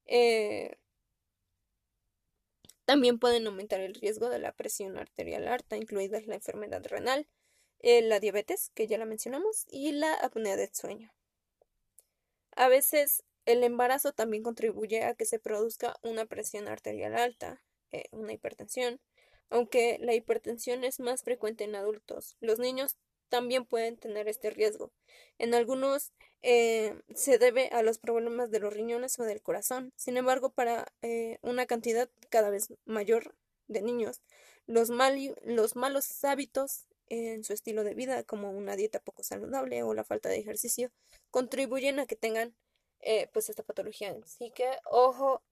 Eh, 0.07 0.77
también 2.85 3.19
pueden 3.19 3.47
aumentar 3.47 3.81
el 3.81 3.95
riesgo 3.95 4.29
de 4.29 4.39
la 4.39 4.53
presión 4.53 4.99
arterial 4.99 5.49
alta, 5.49 5.77
incluidas 5.77 6.27
la 6.27 6.35
enfermedad 6.35 6.85
renal, 6.87 7.27
la 7.83 8.21
diabetes, 8.21 8.71
que 8.75 8.87
ya 8.87 8.99
la 8.99 9.05
mencionamos, 9.05 9.67
y 9.71 9.93
la 9.93 10.15
apnea 10.15 10.57
del 10.57 10.73
sueño. 10.75 11.13
A 12.55 12.69
veces 12.69 13.25
el 13.45 13.65
embarazo 13.65 14.13
también 14.13 14.43
contribuye 14.43 15.03
a 15.05 15.15
que 15.15 15.25
se 15.25 15.39
produzca 15.39 15.97
una 16.03 16.27
presión 16.27 16.69
arterial 16.69 17.17
alta, 17.17 17.63
eh, 17.91 18.05
una 18.13 18.33
hipertensión, 18.33 19.01
aunque 19.51 19.99
la 20.01 20.15
hipertensión 20.15 20.85
es 20.85 21.01
más 21.01 21.23
frecuente 21.23 21.65
en 21.65 21.75
adultos. 21.75 22.37
Los 22.41 22.59
niños 22.59 22.97
también 23.33 23.65
pueden 23.65 23.97
tener 23.97 24.29
este 24.29 24.51
riesgo. 24.51 24.93
En 25.39 25.55
algunos 25.55 26.13
eh, 26.43 27.01
se 27.15 27.39
debe 27.39 27.69
a 27.69 27.83
los 27.83 27.97
problemas 27.97 28.51
de 28.51 28.61
los 28.61 28.75
riñones 28.75 29.19
o 29.19 29.23
del 29.23 29.41
corazón. 29.41 29.91
Sin 29.97 30.19
embargo, 30.19 30.51
para 30.51 30.93
eh, 31.01 31.39
una 31.41 31.65
cantidad 31.65 32.11
cada 32.29 32.51
vez 32.51 32.75
mayor 32.85 33.35
de 33.69 33.81
niños, 33.81 34.21
los, 34.67 34.91
los 35.45 35.77
malos 35.77 36.25
hábitos 36.25 36.85
en 37.09 37.43
su 37.43 37.55
estilo 37.55 37.85
de 37.85 37.95
vida, 37.95 38.23
como 38.23 38.51
una 38.51 38.77
dieta 38.77 39.01
poco 39.01 39.23
saludable 39.23 39.83
o 39.83 39.95
la 39.95 40.05
falta 40.05 40.29
de 40.29 40.37
ejercicio, 40.37 40.91
contribuyen 41.31 42.01
a 42.01 42.07
que 42.07 42.17
tengan 42.17 42.55
eh, 43.01 43.31
pues 43.33 43.49
esta 43.49 43.63
patología. 43.63 44.15
Así 44.23 44.51
que 44.51 44.69
ojo 44.91 45.43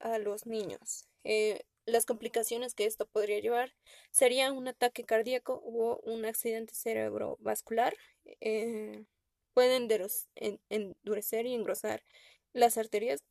a 0.00 0.18
los 0.18 0.44
niños. 0.44 1.06
Eh, 1.22 1.62
las 1.88 2.06
complicaciones 2.06 2.74
que 2.74 2.86
esto 2.86 3.06
podría 3.06 3.40
llevar 3.40 3.74
sería 4.10 4.52
un 4.52 4.68
ataque 4.68 5.04
cardíaco 5.04 5.62
o 5.64 6.00
un 6.04 6.24
accidente 6.24 6.74
cerebrovascular. 6.74 7.94
Eh, 8.40 9.04
pueden 9.54 9.88
endurecer 10.68 11.46
y 11.46 11.54
engrosar 11.54 12.02
las 12.52 12.78
arterias, 12.78 13.24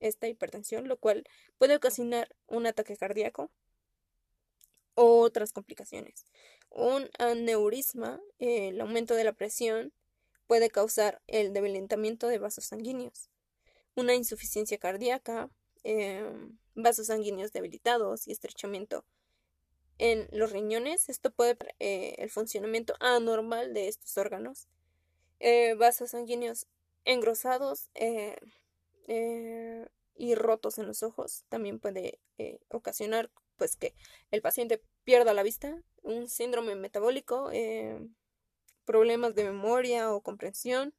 esta 0.00 0.28
hipertensión, 0.28 0.88
lo 0.88 0.96
cual 0.96 1.24
puede 1.58 1.76
ocasionar 1.76 2.28
un 2.46 2.66
ataque 2.66 2.96
cardíaco 2.96 3.50
otras 4.94 5.52
complicaciones. 5.52 6.24
Un 6.70 7.08
aneurisma, 7.18 8.20
el 8.38 8.80
aumento 8.80 9.14
de 9.14 9.24
la 9.24 9.32
presión, 9.32 9.92
puede 10.46 10.70
causar 10.70 11.22
el 11.26 11.52
debilitamiento 11.52 12.28
de 12.28 12.38
vasos 12.38 12.66
sanguíneos. 12.66 13.28
una 13.94 14.14
insuficiencia 14.14 14.78
cardíaca, 14.78 15.50
em, 15.84 16.56
vasos 16.74 17.08
sanguíneos 17.08 17.52
debilitados 17.52 18.26
y 18.28 18.32
estrechamiento 18.32 19.04
en 19.98 20.28
los 20.32 20.52
riñones. 20.52 21.08
Esto 21.08 21.30
puede 21.30 21.56
eh, 21.78 22.16
el 22.18 22.30
funcionamiento 22.30 22.94
anormal 23.00 23.74
de 23.74 23.88
estos 23.88 24.16
órganos. 24.18 24.68
Eh, 25.40 25.74
vasos 25.74 26.10
sanguíneos 26.10 26.66
engrosados 27.04 27.90
eh, 27.94 28.36
y 30.14 30.34
rotos 30.34 30.78
en 30.78 30.86
los 30.86 31.02
ojos 31.02 31.44
también 31.48 31.80
puede 31.80 32.20
ocasionar 32.68 33.30
pues 33.56 33.76
que 33.76 33.94
el 34.30 34.40
paciente 34.40 34.82
pierda 35.04 35.34
la 35.34 35.42
vista, 35.42 35.82
un 36.02 36.28
síndrome 36.28 36.76
metabólico, 36.76 37.50
problemas 38.84 39.34
de 39.34 39.44
memoria 39.44 40.12
o 40.12 40.20
comprensión, 40.20 40.94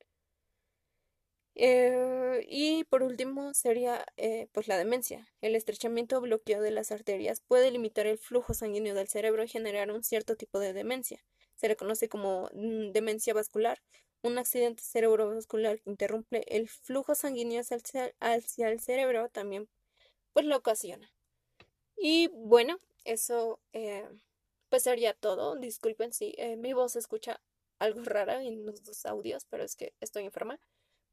eh, 1.56 2.46
y 2.50 2.84
por 2.86 3.04
último 3.04 3.54
sería 3.54 4.06
eh, 4.18 4.48
pues 4.54 4.68
la 4.68 4.78
demencia. 4.78 5.28
El 5.42 5.56
estrechamiento 5.56 6.18
o 6.18 6.22
bloqueo 6.22 6.62
de 6.62 6.72
las 6.72 6.92
arterias 6.92 7.42
puede 7.42 7.72
limitar 7.72 8.08
el 8.08 8.18
flujo 8.18 8.54
sanguíneo 8.54 8.96
del 8.96 9.08
cerebro 9.08 9.44
y 9.44 9.48
generar 9.48 9.92
un 9.92 10.04
cierto 10.04 10.36
tipo 10.36 10.60
de 10.60 10.74
demencia. 10.74 11.24
Se 11.56 11.68
le 11.68 11.76
conoce 11.76 12.10
como 12.10 12.50
mm, 12.54 12.92
demencia 12.92 13.34
vascular. 13.34 13.82
Un 14.24 14.38
accidente 14.38 14.84
cerebrovascular 14.84 15.80
que 15.82 15.90
interrumpe 15.90 16.56
el 16.56 16.70
flujo 16.70 17.14
sanguíneo 17.14 17.62
hacia, 17.62 18.14
el 18.70 18.80
cerebro 18.80 19.30
también 19.30 19.70
pues 20.34 20.46
lo 20.46 20.58
ocasiona. 20.58 21.12
Y 21.98 22.30
bueno, 22.30 22.80
eso 23.06 23.60
eh, 23.74 24.08
pues 24.70 24.84
sería 24.84 25.14
todo. 25.14 25.56
Disculpen 25.58 26.14
si 26.14 26.36
mi 26.58 26.74
voz 26.74 26.94
se 26.94 27.00
escucha 27.00 27.42
algo 27.80 28.02
rara 28.04 28.44
en 28.44 28.66
los 28.66 28.84
dos 28.84 29.06
audios, 29.06 29.46
pero 29.50 29.64
es 29.64 29.76
que 29.76 29.94
estoy 30.00 30.26
enferma. 30.26 30.60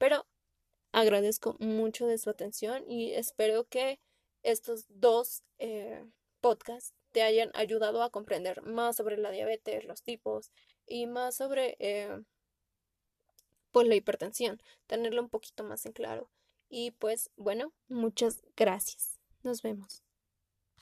Pero 0.01 0.27
agradezco 0.93 1.57
mucho 1.59 2.07
de 2.07 2.17
su 2.17 2.31
atención 2.31 2.91
y 2.91 3.13
espero 3.13 3.69
que 3.69 4.01
estos 4.43 4.87
dos 4.89 5.43
eh, 5.59 6.03
podcasts 6.41 6.95
te 7.13 7.21
hayan 7.21 7.51
ayudado 7.53 8.03
a 8.03 8.09
comprender 8.09 8.63
más 8.63 8.97
sobre 8.97 9.19
la 9.19 9.31
diabetes, 9.31 9.85
los 9.85 10.03
tipos 10.03 10.53
y 10.87 11.07
más 11.07 11.37
sobre 11.37 11.77
eh, 11.81 12.19
pues 13.73 13.87
la 13.89 13.95
hipertensión, 13.95 14.63
tenerlo 14.87 15.21
un 15.21 15.29
poquito 15.29 15.65
más 15.65 15.85
en 15.85 15.93
claro. 15.93 16.31
Y 16.71 16.93
pues 16.93 17.31
bueno, 17.37 17.75
muchas 17.89 18.41
gracias. 18.57 19.19
Nos 19.43 19.61
vemos. 19.61 20.03